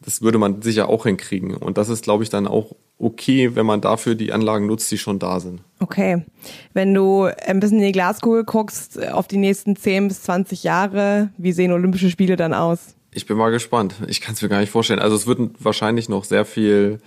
Das 0.00 0.22
würde 0.22 0.38
man 0.38 0.62
sicher 0.62 0.88
auch 0.88 1.04
hinkriegen. 1.04 1.54
Und 1.54 1.76
das 1.76 1.88
ist, 1.88 2.04
glaube 2.04 2.22
ich, 2.22 2.30
dann 2.30 2.46
auch 2.46 2.76
okay, 2.98 3.54
wenn 3.54 3.66
man 3.66 3.80
dafür 3.80 4.14
die 4.14 4.32
Anlagen 4.32 4.66
nutzt, 4.66 4.90
die 4.90 4.98
schon 4.98 5.18
da 5.18 5.40
sind. 5.40 5.60
Okay. 5.80 6.24
Wenn 6.72 6.94
du 6.94 7.24
ein 7.24 7.60
bisschen 7.60 7.78
in 7.78 7.86
die 7.86 7.92
Glaskugel 7.92 8.44
guckst, 8.44 9.02
auf 9.10 9.28
die 9.28 9.36
nächsten 9.36 9.76
10 9.76 10.08
bis 10.08 10.22
20 10.22 10.64
Jahre, 10.64 11.30
wie 11.36 11.52
sehen 11.52 11.72
Olympische 11.72 12.10
Spiele 12.10 12.36
dann 12.36 12.54
aus? 12.54 12.94
Ich 13.12 13.26
bin 13.26 13.36
mal 13.36 13.50
gespannt. 13.50 13.94
Ich 14.08 14.20
kann 14.20 14.34
es 14.34 14.42
mir 14.42 14.48
gar 14.48 14.60
nicht 14.60 14.70
vorstellen. 14.70 15.00
Also 15.00 15.16
es 15.16 15.26
wird 15.26 15.40
wahrscheinlich 15.58 16.08
noch 16.08 16.24
sehr 16.24 16.44
viel 16.44 16.98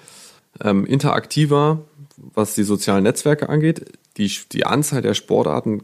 ähm, 0.64 0.86
interaktiver, 0.86 1.80
was 2.18 2.56
die 2.56 2.64
sozialen 2.64 3.04
Netzwerke 3.04 3.50
angeht. 3.50 3.86
Die, 4.18 4.32
die 4.52 4.66
Anzahl 4.66 5.02
der 5.02 5.14
Sportarten 5.14 5.84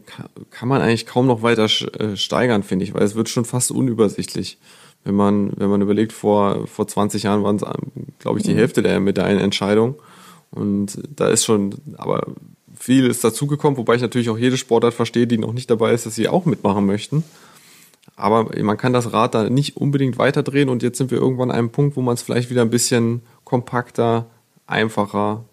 kann 0.50 0.68
man 0.68 0.82
eigentlich 0.82 1.06
kaum 1.06 1.26
noch 1.26 1.42
weiter 1.42 1.64
äh, 1.64 2.16
steigern, 2.16 2.62
finde 2.62 2.84
ich, 2.84 2.94
weil 2.94 3.02
es 3.02 3.14
wird 3.14 3.28
schon 3.28 3.44
fast 3.44 3.70
unübersichtlich 3.70 4.58
wenn 5.08 5.14
man, 5.14 5.52
wenn 5.56 5.70
man 5.70 5.80
überlegt, 5.80 6.12
vor, 6.12 6.66
vor 6.66 6.86
20 6.86 7.22
Jahren 7.22 7.42
waren 7.42 7.56
es, 7.56 7.64
glaube 8.18 8.38
ich, 8.38 8.44
die 8.44 8.52
mhm. 8.52 8.58
Hälfte 8.58 8.82
der 8.82 9.00
Medaillenentscheidung. 9.00 9.94
Und 10.50 10.98
da 11.16 11.28
ist 11.28 11.46
schon, 11.46 11.74
aber 11.96 12.26
viel 12.76 13.06
ist 13.06 13.24
dazugekommen, 13.24 13.78
wobei 13.78 13.94
ich 13.94 14.02
natürlich 14.02 14.28
auch 14.28 14.36
jede 14.36 14.58
Sportart 14.58 14.92
verstehe, 14.92 15.26
die 15.26 15.38
noch 15.38 15.54
nicht 15.54 15.70
dabei 15.70 15.94
ist, 15.94 16.04
dass 16.04 16.14
sie 16.14 16.28
auch 16.28 16.44
mitmachen 16.44 16.84
möchten. 16.84 17.24
Aber 18.16 18.50
man 18.62 18.76
kann 18.76 18.92
das 18.92 19.14
Rad 19.14 19.34
da 19.34 19.48
nicht 19.48 19.78
unbedingt 19.78 20.18
weiterdrehen 20.18 20.68
und 20.68 20.82
jetzt 20.82 20.98
sind 20.98 21.10
wir 21.10 21.18
irgendwann 21.18 21.50
an 21.50 21.56
einem 21.56 21.70
Punkt, 21.70 21.96
wo 21.96 22.02
man 22.02 22.12
es 22.12 22.20
vielleicht 22.20 22.50
wieder 22.50 22.62
ein 22.62 22.70
bisschen 22.70 23.22
kompakter, 23.44 24.26
einfacher, 24.66 25.44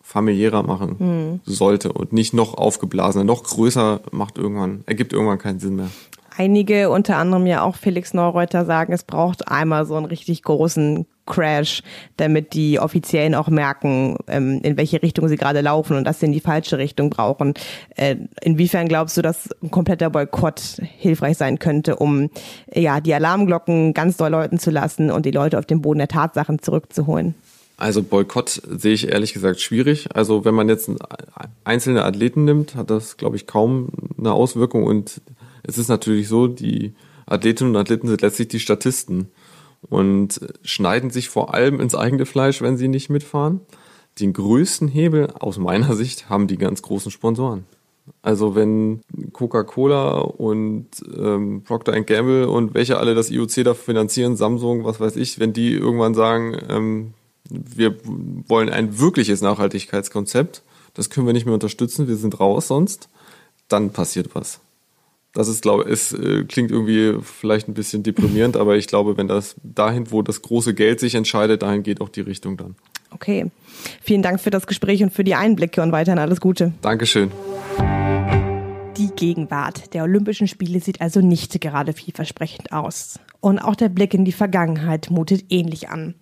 familiärer 0.00 0.62
machen 0.62 0.96
mhm. 0.98 1.40
sollte 1.44 1.92
und 1.92 2.14
nicht 2.14 2.32
noch 2.32 2.54
aufgeblasener, 2.54 3.24
noch 3.24 3.42
größer 3.42 4.00
macht 4.12 4.38
irgendwann, 4.38 4.82
ergibt 4.86 5.12
irgendwann 5.12 5.38
keinen 5.38 5.60
Sinn 5.60 5.76
mehr 5.76 5.90
einige, 6.36 6.90
unter 6.90 7.16
anderem 7.16 7.46
ja 7.46 7.62
auch 7.62 7.76
Felix 7.76 8.14
Neureuter, 8.14 8.64
sagen, 8.64 8.92
es 8.92 9.04
braucht 9.04 9.48
einmal 9.48 9.86
so 9.86 9.96
einen 9.96 10.06
richtig 10.06 10.42
großen 10.42 11.06
Crash, 11.26 11.82
damit 12.16 12.52
die 12.52 12.78
Offiziellen 12.78 13.34
auch 13.34 13.48
merken, 13.48 14.18
ähm, 14.28 14.60
in 14.62 14.76
welche 14.76 15.02
Richtung 15.02 15.28
sie 15.28 15.36
gerade 15.36 15.62
laufen 15.62 15.96
und 15.96 16.04
dass 16.04 16.20
sie 16.20 16.26
in 16.26 16.32
die 16.32 16.40
falsche 16.40 16.76
Richtung 16.78 17.10
brauchen. 17.10 17.54
Äh, 17.96 18.16
inwiefern 18.42 18.88
glaubst 18.88 19.16
du, 19.16 19.22
dass 19.22 19.48
ein 19.62 19.70
kompletter 19.70 20.10
Boykott 20.10 20.60
hilfreich 20.98 21.38
sein 21.38 21.58
könnte, 21.58 21.96
um 21.96 22.30
ja 22.72 23.00
die 23.00 23.14
Alarmglocken 23.14 23.94
ganz 23.94 24.16
doll 24.18 24.30
läuten 24.30 24.58
zu 24.58 24.70
lassen 24.70 25.10
und 25.10 25.24
die 25.24 25.30
Leute 25.30 25.58
auf 25.58 25.66
den 25.66 25.80
Boden 25.80 25.98
der 25.98 26.08
Tatsachen 26.08 26.60
zurückzuholen? 26.60 27.34
Also 27.76 28.02
Boykott 28.02 28.62
sehe 28.70 28.92
ich 28.92 29.08
ehrlich 29.08 29.32
gesagt 29.32 29.60
schwierig. 29.60 30.08
Also 30.14 30.44
wenn 30.44 30.54
man 30.54 30.68
jetzt 30.68 30.90
einzelne 31.64 32.04
Athleten 32.04 32.44
nimmt, 32.44 32.76
hat 32.76 32.88
das, 32.90 33.16
glaube 33.16 33.36
ich, 33.36 33.46
kaum 33.46 33.88
eine 34.16 34.32
Auswirkung 34.32 34.84
und 34.84 35.20
es 35.66 35.78
ist 35.78 35.88
natürlich 35.88 36.28
so, 36.28 36.46
die 36.46 36.94
Athletinnen 37.26 37.74
und 37.74 37.80
Athleten 37.80 38.08
sind 38.08 38.22
letztlich 38.22 38.48
die 38.48 38.60
Statisten 38.60 39.28
und 39.88 40.40
schneiden 40.62 41.10
sich 41.10 41.28
vor 41.28 41.54
allem 41.54 41.80
ins 41.80 41.94
eigene 41.94 42.26
Fleisch, 42.26 42.62
wenn 42.62 42.76
sie 42.76 42.88
nicht 42.88 43.10
mitfahren. 43.10 43.60
Den 44.20 44.32
größten 44.32 44.88
Hebel 44.88 45.32
aus 45.38 45.58
meiner 45.58 45.94
Sicht 45.96 46.28
haben 46.28 46.46
die 46.46 46.58
ganz 46.58 46.82
großen 46.82 47.10
Sponsoren. 47.10 47.64
Also 48.20 48.54
wenn 48.54 49.00
Coca-Cola 49.32 50.18
und 50.18 50.88
ähm, 51.16 51.62
Procter 51.64 51.98
Gamble 52.02 52.48
und 52.48 52.74
welche 52.74 52.98
alle 52.98 53.14
das 53.14 53.30
IOC 53.30 53.64
da 53.64 53.74
finanzieren, 53.74 54.36
Samsung, 54.36 54.84
was 54.84 55.00
weiß 55.00 55.16
ich, 55.16 55.38
wenn 55.38 55.54
die 55.54 55.72
irgendwann 55.72 56.14
sagen, 56.14 56.56
ähm, 56.68 57.14
wir 57.48 57.96
wollen 58.48 58.68
ein 58.68 58.98
wirkliches 58.98 59.40
Nachhaltigkeitskonzept, 59.40 60.62
das 60.92 61.10
können 61.10 61.26
wir 61.26 61.32
nicht 61.32 61.46
mehr 61.46 61.54
unterstützen, 61.54 62.06
wir 62.06 62.16
sind 62.16 62.40
raus 62.40 62.68
sonst, 62.68 63.08
dann 63.68 63.90
passiert 63.90 64.34
was. 64.34 64.60
Das 65.34 65.48
ist, 65.48 65.62
glaube 65.62 65.90
es 65.90 66.12
äh, 66.12 66.44
klingt 66.44 66.70
irgendwie 66.70 67.18
vielleicht 67.22 67.68
ein 67.68 67.74
bisschen 67.74 68.04
deprimierend, 68.04 68.56
aber 68.56 68.76
ich 68.76 68.86
glaube, 68.86 69.16
wenn 69.16 69.26
das 69.26 69.56
dahin, 69.62 70.10
wo 70.12 70.22
das 70.22 70.42
große 70.42 70.74
Geld 70.74 71.00
sich 71.00 71.16
entscheidet, 71.16 71.62
dahin 71.62 71.82
geht 71.82 72.00
auch 72.00 72.08
die 72.08 72.20
Richtung 72.20 72.56
dann. 72.56 72.76
Okay. 73.10 73.46
Vielen 74.00 74.22
Dank 74.22 74.40
für 74.40 74.50
das 74.50 74.66
Gespräch 74.66 75.02
und 75.02 75.12
für 75.12 75.24
die 75.24 75.34
Einblicke 75.34 75.82
und 75.82 75.92
weiterhin 75.92 76.18
alles 76.18 76.40
Gute. 76.40 76.72
Dankeschön. 76.82 77.30
Die 78.96 79.10
Gegenwart 79.16 79.92
der 79.92 80.04
Olympischen 80.04 80.46
Spiele 80.46 80.78
sieht 80.78 81.00
also 81.00 81.20
nicht 81.20 81.60
gerade 81.60 81.92
vielversprechend 81.92 82.72
aus. 82.72 83.18
Und 83.40 83.58
auch 83.58 83.74
der 83.74 83.88
Blick 83.88 84.14
in 84.14 84.24
die 84.24 84.32
Vergangenheit 84.32 85.10
mutet 85.10 85.46
ähnlich 85.50 85.88
an. 85.88 86.14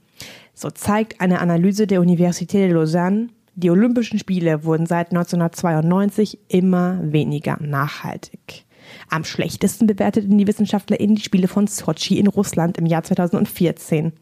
So 0.55 0.70
zeigt 0.70 1.20
eine 1.20 1.40
Analyse 1.40 1.87
der 1.87 2.01
Universität 2.01 2.62
de 2.62 2.72
Lausanne, 2.72 3.29
die 3.55 3.70
Olympischen 3.70 4.18
Spiele 4.18 4.64
wurden 4.64 4.87
seit 4.87 5.11
1992 5.11 6.38
immer 6.48 6.98
weniger 7.03 7.59
nachhaltig. 7.61 8.64
Am 9.11 9.24
schlechtesten 9.24 9.87
bewerteten 9.87 10.38
die 10.38 10.46
WissenschaftlerInnen 10.46 11.16
die 11.16 11.22
Spiele 11.22 11.48
von 11.48 11.66
Sochi 11.66 12.18
in 12.18 12.26
Russland 12.26 12.78
im 12.78 12.87
Jahr 12.87 13.02
2014. 13.02 14.12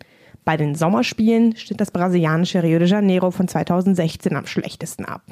Bei 0.44 0.56
den 0.56 0.74
Sommerspielen 0.74 1.56
steht 1.56 1.80
das 1.80 1.90
brasilianische 1.90 2.62
Rio 2.62 2.78
de 2.78 2.88
Janeiro 2.88 3.30
von 3.30 3.46
2016 3.46 4.34
am 4.34 4.46
schlechtesten 4.46 5.04
ab. 5.04 5.22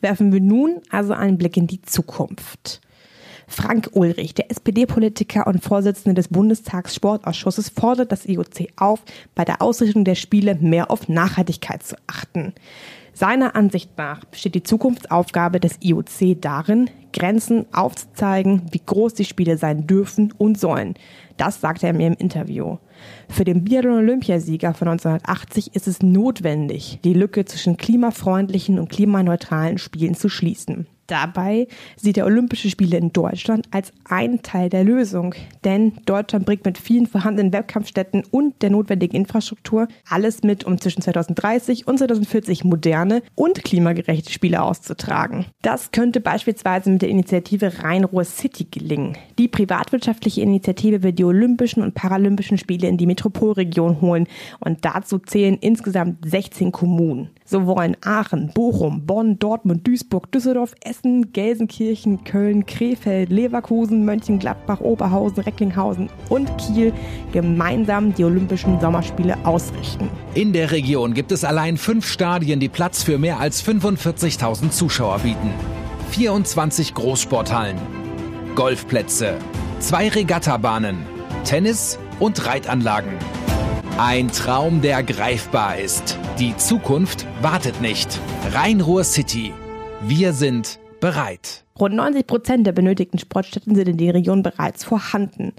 Werfen 0.00 0.32
wir 0.32 0.40
nun 0.40 0.80
also 0.90 1.12
einen 1.12 1.38
Blick 1.38 1.56
in 1.56 1.66
die 1.66 1.82
Zukunft. 1.82 2.80
Frank 3.46 3.90
Ulrich, 3.92 4.34
der 4.34 4.50
SPD-Politiker 4.50 5.46
und 5.46 5.62
Vorsitzende 5.62 6.14
des 6.14 6.28
Bundestagssportausschusses, 6.28 7.70
fordert 7.70 8.10
das 8.10 8.26
IOC 8.26 8.68
auf, 8.76 9.02
bei 9.34 9.44
der 9.44 9.60
Ausrichtung 9.60 10.04
der 10.04 10.14
Spiele 10.14 10.54
mehr 10.54 10.90
auf 10.90 11.08
Nachhaltigkeit 11.08 11.82
zu 11.82 11.96
achten. 12.06 12.54
Seiner 13.16 13.54
Ansicht 13.54 13.96
nach 13.96 14.24
besteht 14.24 14.56
die 14.56 14.64
Zukunftsaufgabe 14.64 15.60
des 15.60 15.78
IOC 15.80 16.40
darin, 16.40 16.90
Grenzen 17.12 17.64
aufzuzeigen, 17.72 18.62
wie 18.72 18.82
groß 18.84 19.14
die 19.14 19.24
Spiele 19.24 19.56
sein 19.56 19.86
dürfen 19.86 20.34
und 20.36 20.58
sollen. 20.58 20.94
Das 21.36 21.60
sagte 21.60 21.86
er 21.86 21.92
mir 21.92 22.08
im 22.08 22.14
Interview. 22.14 22.78
Für 23.28 23.44
den 23.44 23.62
Biathlon-Olympiasieger 23.62 24.74
von 24.74 24.88
1980 24.88 25.76
ist 25.76 25.86
es 25.86 26.02
notwendig, 26.02 26.98
die 27.04 27.14
Lücke 27.14 27.44
zwischen 27.44 27.76
klimafreundlichen 27.76 28.80
und 28.80 28.90
klimaneutralen 28.90 29.78
Spielen 29.78 30.14
zu 30.14 30.28
schließen. 30.28 30.88
Dabei 31.06 31.68
sieht 31.96 32.16
er 32.16 32.26
Olympische 32.26 32.70
Spiele 32.70 32.96
in 32.96 33.12
Deutschland 33.12 33.66
als 33.70 33.92
einen 34.04 34.42
Teil 34.42 34.70
der 34.70 34.84
Lösung. 34.84 35.34
Denn 35.64 35.92
Deutschland 36.06 36.46
bringt 36.46 36.64
mit 36.64 36.78
vielen 36.78 37.06
vorhandenen 37.06 37.52
Wettkampfstätten 37.52 38.24
und 38.30 38.62
der 38.62 38.70
notwendigen 38.70 39.16
Infrastruktur 39.16 39.88
alles 40.08 40.42
mit, 40.42 40.64
um 40.64 40.80
zwischen 40.80 41.02
2030 41.02 41.86
und 41.86 41.98
2040 41.98 42.64
moderne 42.64 43.22
und 43.34 43.64
klimagerechte 43.64 44.32
Spiele 44.32 44.62
auszutragen. 44.62 45.46
Das 45.62 45.92
könnte 45.92 46.20
beispielsweise 46.20 46.90
mit 46.90 47.02
der 47.02 47.08
Initiative 47.08 47.82
Rhein-Ruhr 47.82 48.24
City 48.24 48.66
gelingen. 48.70 49.16
Die 49.38 49.48
privatwirtschaftliche 49.48 50.40
Initiative 50.40 51.02
will 51.02 51.12
die 51.12 51.24
Olympischen 51.24 51.82
und 51.82 51.94
Paralympischen 51.94 52.58
Spiele 52.58 52.88
in 52.88 52.96
die 52.96 53.06
Metropolregion 53.06 54.00
holen 54.00 54.26
und 54.60 54.84
dazu 54.84 55.18
zählen 55.18 55.58
insgesamt 55.60 56.28
16 56.28 56.72
Kommunen. 56.72 57.30
So 57.44 57.66
wollen 57.66 57.96
Aachen, 58.02 58.50
Bochum, 58.54 59.06
Bonn, 59.06 59.38
Dortmund, 59.38 59.86
Duisburg, 59.86 60.32
Düsseldorf, 60.32 60.74
Essen, 60.94 61.32
Gelsenkirchen, 61.32 62.24
Köln, 62.24 62.66
Krefeld, 62.66 63.30
Leverkusen, 63.30 64.04
Mönchengladbach, 64.04 64.80
Oberhausen, 64.80 65.42
Recklinghausen 65.42 66.08
und 66.28 66.50
Kiel 66.58 66.92
gemeinsam 67.32 68.14
die 68.14 68.24
Olympischen 68.24 68.80
Sommerspiele 68.80 69.36
ausrichten. 69.44 70.08
In 70.34 70.52
der 70.52 70.70
Region 70.70 71.14
gibt 71.14 71.32
es 71.32 71.44
allein 71.44 71.76
fünf 71.76 72.06
Stadien, 72.06 72.60
die 72.60 72.68
Platz 72.68 73.02
für 73.02 73.18
mehr 73.18 73.40
als 73.40 73.64
45.000 73.66 74.70
Zuschauer 74.70 75.18
bieten. 75.20 75.50
24 76.10 76.94
Großsporthallen, 76.94 77.76
Golfplätze, 78.54 79.36
zwei 79.80 80.08
Regattabahnen, 80.08 80.98
Tennis 81.44 81.98
und 82.20 82.46
Reitanlagen. 82.46 83.12
Ein 83.98 84.28
Traum, 84.28 84.80
der 84.80 85.02
greifbar 85.02 85.78
ist. 85.78 86.18
Die 86.38 86.56
Zukunft 86.56 87.26
wartet 87.42 87.80
nicht. 87.80 88.18
Rhein-Ruhr 88.52 89.04
City. 89.04 89.52
Wir 90.06 90.32
sind 90.32 90.78
bereit. 91.04 91.64
Rund 91.78 91.94
90 91.96 92.26
Prozent 92.26 92.66
der 92.66 92.72
benötigten 92.72 93.18
Sportstätten 93.18 93.74
sind 93.74 93.90
in 93.90 93.98
der 93.98 94.14
Region 94.14 94.42
bereits 94.42 94.84
vorhanden. 94.84 95.52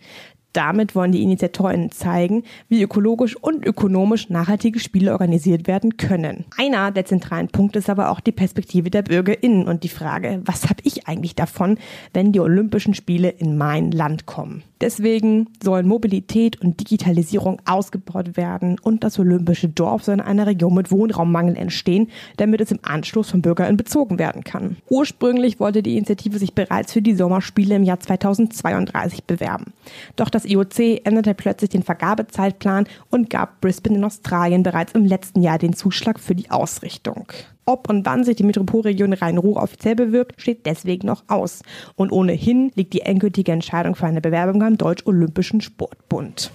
Damit 0.54 0.96
wollen 0.96 1.12
die 1.12 1.22
Initiatoren 1.22 1.92
zeigen, 1.92 2.42
wie 2.68 2.82
ökologisch 2.82 3.36
und 3.36 3.64
ökonomisch 3.64 4.32
nachhaltige 4.32 4.80
Spiele 4.80 5.12
organisiert 5.12 5.68
werden 5.68 5.98
können. 5.98 6.46
Einer 6.58 6.90
der 6.90 7.06
zentralen 7.06 7.50
Punkte 7.50 7.78
ist 7.78 7.92
aber 7.92 8.10
auch 8.10 8.22
die 8.22 8.32
Perspektive 8.32 8.90
der 8.90 9.04
BürgerInnen 9.04 9.68
und 9.68 9.84
die 9.84 9.90
Frage, 9.90 10.42
was 10.46 10.64
habe 10.64 10.82
ich 10.84 11.08
eigentlich 11.08 11.36
davon, 11.36 11.78
wenn 12.14 12.32
die 12.32 12.40
Olympischen 12.40 12.96
Spiele 12.96 13.30
in 13.30 13.56
mein 13.56 13.92
Land 13.92 14.26
kommen? 14.26 14.64
Deswegen 14.82 15.48
sollen 15.64 15.88
Mobilität 15.88 16.62
und 16.62 16.80
Digitalisierung 16.80 17.62
ausgebaut 17.66 18.36
werden 18.36 18.78
und 18.80 19.04
das 19.04 19.18
olympische 19.18 19.70
Dorf 19.70 20.04
soll 20.04 20.16
in 20.16 20.22
einer 20.22 20.48
Region 20.48 20.74
mit 20.74 20.92
Wohnraummangel 20.92 21.56
entstehen, 21.56 22.10
damit 22.38 22.62
es 22.62 22.72
im 22.72 22.80
Anschluss 22.82 23.32
von 23.32 23.42
BürgerInnen 23.42 23.78
bezogen 23.78 24.20
werden 24.20 24.44
kann. 24.44 24.78
Ursprünglich 24.90 25.60
wollte 25.60 25.82
die 25.82 25.98
Initiative 25.98 26.40
sich 26.40 26.54
bereits 26.54 26.92
für 26.92 27.02
die 27.02 27.16
Sommerspiele 27.16 27.76
im 27.76 27.84
Jahr 27.84 28.00
2032 28.00 29.24
bewerben. 29.24 29.74
Doch 30.16 30.30
das 30.30 30.46
IOC 30.46 31.06
änderte 31.06 31.34
plötzlich 31.34 31.70
den 31.70 31.84
Vergabezeitplan 31.84 32.88
und 33.10 33.30
gab 33.30 33.62
Brisbane 33.62 33.98
in 33.98 34.04
Australien 34.04 34.64
bereits 34.64 34.94
im 34.94 35.06
letzten 35.06 35.42
Jahr 35.42 35.58
den 35.58 35.74
Zuschlag 35.74 36.20
für 36.20 36.36
die 36.36 36.52
Ausrichtung. 36.52 37.28
Ob 37.68 37.90
und 37.90 38.06
wann 38.06 38.24
sich 38.24 38.36
die 38.36 38.44
Metropolregion 38.44 39.14
Rhein-Ruhr 39.14 39.58
offiziell 39.58 39.96
bewirbt, 39.96 40.40
steht 40.40 40.68
deswegen 40.68 41.08
noch 41.08 41.24
aus. 41.28 41.64
Und 41.96 42.12
ohnehin 42.12 42.72
liegt 42.76 42.94
die 42.94 43.02
endgültige 43.02 43.52
Entscheidung 43.52 43.96
für 43.96 44.06
eine 44.06 44.22
Bewerbung 44.22 44.60
beim 44.60 44.78
Deutsch-Olympischen 44.78 45.62
Sportbund. 45.62 46.52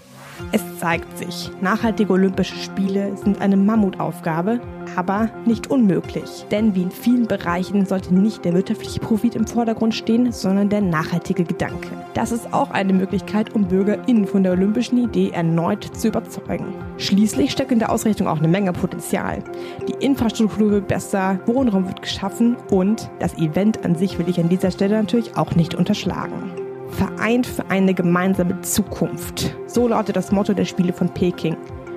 Es 0.52 0.62
zeigt 0.78 1.18
sich, 1.18 1.50
nachhaltige 1.60 2.12
Olympische 2.12 2.56
Spiele 2.56 3.16
sind 3.16 3.40
eine 3.40 3.56
Mammutaufgabe, 3.56 4.60
aber 4.96 5.30
nicht 5.46 5.70
unmöglich. 5.70 6.46
Denn 6.50 6.74
wie 6.74 6.82
in 6.82 6.90
vielen 6.90 7.26
Bereichen 7.26 7.86
sollte 7.86 8.14
nicht 8.14 8.44
der 8.44 8.54
wirtschaftliche 8.54 9.00
Profit 9.00 9.36
im 9.36 9.46
Vordergrund 9.46 9.94
stehen, 9.94 10.32
sondern 10.32 10.68
der 10.68 10.80
nachhaltige 10.80 11.44
Gedanke. 11.44 11.88
Das 12.14 12.32
ist 12.32 12.52
auch 12.52 12.70
eine 12.70 12.92
Möglichkeit, 12.92 13.54
um 13.54 13.68
BürgerInnen 13.68 14.26
von 14.26 14.42
der 14.42 14.52
olympischen 14.52 14.98
Idee 14.98 15.30
erneut 15.30 15.84
zu 15.84 16.08
überzeugen. 16.08 16.74
Schließlich 16.98 17.52
steckt 17.52 17.72
in 17.72 17.78
der 17.78 17.92
Ausrichtung 17.92 18.26
auch 18.26 18.38
eine 18.38 18.48
Menge 18.48 18.72
Potenzial. 18.72 19.44
Die 19.88 20.04
Infrastruktur 20.04 20.70
wird 20.70 20.88
besser, 20.88 21.38
Wohnraum 21.46 21.86
wird 21.86 22.02
geschaffen 22.02 22.56
und 22.70 23.08
das 23.20 23.34
Event 23.34 23.84
an 23.84 23.94
sich 23.94 24.18
will 24.18 24.28
ich 24.28 24.40
an 24.40 24.48
dieser 24.48 24.70
Stelle 24.70 24.96
natürlich 24.96 25.36
auch 25.36 25.54
nicht 25.54 25.74
unterschlagen. 25.74 26.59
Vereint 26.90 27.46
für 27.46 27.70
eine 27.70 27.94
gemeinsame 27.94 28.60
Zukunft. 28.62 29.56
So 29.66 29.88
lautet 29.88 30.16
das 30.16 30.32
Motto 30.32 30.52
der 30.52 30.64
Spiele 30.64 30.92
von 30.92 31.08
Peking. 31.08 31.56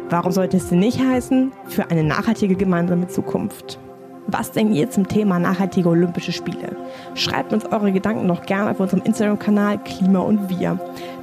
Warum 0.10 0.32
sollte 0.32 0.58
es 0.58 0.70
denn 0.70 0.80
nicht 0.80 1.00
heißen? 1.00 1.52
Für 1.68 1.90
eine 1.90 2.04
nachhaltige 2.04 2.56
gemeinsame 2.56 3.08
Zukunft. 3.08 3.80
Was 4.28 4.52
denkt 4.52 4.76
ihr 4.76 4.90
zum 4.90 5.08
Thema 5.08 5.38
nachhaltige 5.40 5.90
Olympische 5.90 6.32
Spiele? 6.32 6.78
Schreibt 7.14 7.52
uns 7.52 7.66
eure 7.66 7.92
Gedanken 7.92 8.26
noch 8.26 8.46
gerne 8.46 8.72
auf 8.72 8.80
unserem 8.80 9.04
Instagram-Kanal 9.04 9.80
Klima 9.84 10.20
und 10.20 10.50
Wir. 10.50 10.80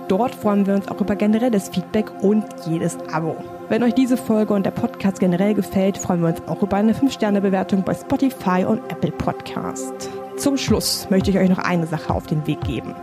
Dort 0.08 0.34
freuen 0.34 0.66
wir 0.66 0.74
uns 0.74 0.88
auch 0.88 1.00
über 1.00 1.16
generelles 1.16 1.68
Feedback 1.68 2.10
und 2.20 2.44
jedes 2.66 2.98
Abo. 3.12 3.36
Wenn 3.68 3.84
euch 3.84 3.94
diese 3.94 4.16
Folge 4.16 4.52
und 4.52 4.66
der 4.66 4.72
Podcast 4.72 5.20
generell 5.20 5.54
gefällt, 5.54 5.96
freuen 5.96 6.20
wir 6.20 6.28
uns 6.28 6.42
auch 6.46 6.62
über 6.62 6.76
eine 6.76 6.92
5-Sterne-Bewertung 6.92 7.84
bei 7.84 7.94
Spotify 7.94 8.64
und 8.66 8.80
Apple 8.90 9.12
Podcast. 9.12 10.10
Zum 10.36 10.56
Schluss 10.56 11.06
möchte 11.10 11.30
ich 11.30 11.38
euch 11.38 11.48
noch 11.48 11.58
eine 11.58 11.86
Sache 11.86 12.12
auf 12.12 12.26
den 12.26 12.46
Weg 12.46 12.60
geben. 12.62 12.94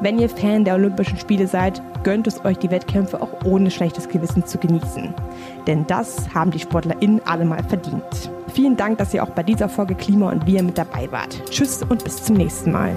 Wenn 0.00 0.18
ihr 0.18 0.28
Fan 0.28 0.64
der 0.64 0.74
Olympischen 0.74 1.18
Spiele 1.18 1.48
seid, 1.48 1.82
gönnt 2.04 2.28
es 2.28 2.44
euch 2.44 2.58
die 2.58 2.70
Wettkämpfe 2.70 3.20
auch 3.20 3.44
ohne 3.44 3.70
schlechtes 3.70 4.08
Gewissen 4.08 4.46
zu 4.46 4.58
genießen. 4.58 5.12
Denn 5.66 5.86
das 5.88 6.32
haben 6.32 6.52
die 6.52 6.60
SportlerInnen 6.60 7.20
alle 7.24 7.44
mal 7.44 7.62
verdient. 7.64 8.30
Vielen 8.54 8.76
Dank, 8.76 8.98
dass 8.98 9.12
ihr 9.12 9.22
auch 9.22 9.30
bei 9.30 9.42
dieser 9.42 9.68
Folge 9.68 9.94
Klima 9.94 10.30
und 10.30 10.46
Wir 10.46 10.62
mit 10.62 10.78
dabei 10.78 11.10
wart. 11.10 11.42
Tschüss 11.50 11.82
und 11.82 12.04
bis 12.04 12.22
zum 12.22 12.36
nächsten 12.36 12.70
Mal. 12.70 12.96